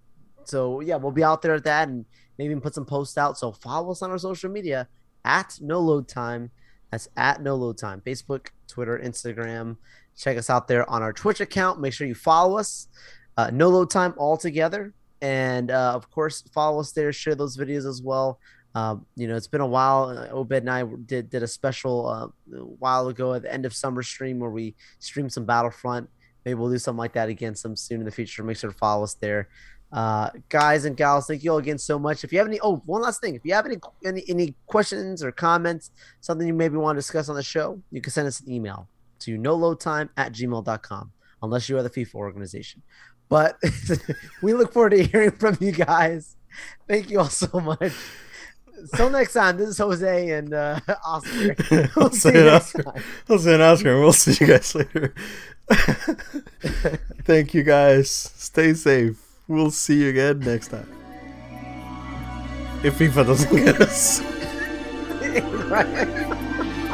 [0.45, 2.05] So yeah, we'll be out there at that and
[2.39, 3.39] maybe even put some posts out.
[3.39, 4.89] So follow us on our social media
[5.25, 6.51] at No Load Time.
[6.91, 8.03] That's at No Load Time.
[8.07, 9.77] Facebook, Twitter, Instagram.
[10.17, 11.81] Check us out there on our Twitch account.
[11.81, 12.89] Make sure you follow us.
[13.37, 14.95] Uh, no Load Time all together.
[15.21, 17.13] And uh, of course, follow us there.
[17.13, 18.39] Share those videos as well.
[18.79, 20.05] Um, you know, it's been a while.
[20.05, 23.67] Uh, Obed and I did did a special uh, a while ago at the end
[23.67, 26.09] of summer stream where we streamed some Battlefront.
[26.45, 28.45] Maybe we'll do something like that again some soon in the future.
[28.45, 29.49] Make sure to follow us there.
[29.91, 32.23] Uh, guys and gals, thank you all again so much.
[32.23, 33.35] If you have any, oh, one last thing.
[33.35, 37.29] If you have any any, any questions or comments, something you maybe want to discuss
[37.29, 38.89] on the show, you can send us an email
[39.21, 41.13] to noloadtime at gmail.com,
[41.43, 42.83] unless you are the FIFA organization.
[43.29, 43.59] But
[44.43, 46.37] we look forward to hearing from you guys.
[46.87, 47.93] Thank you all so much.
[48.95, 51.57] Till next time, this is Jose and uh, Oscar.
[51.97, 52.83] We'll see you Jose and next Oscar.
[52.83, 53.03] time.
[53.29, 55.15] I'll say an Oscar, and we'll see you guys later.
[57.25, 58.11] Thank you, guys.
[58.11, 59.19] Stay safe.
[59.49, 60.89] We'll see you again next time.
[62.83, 64.21] If FIFA doesn't get us.
[65.69, 66.85] Right.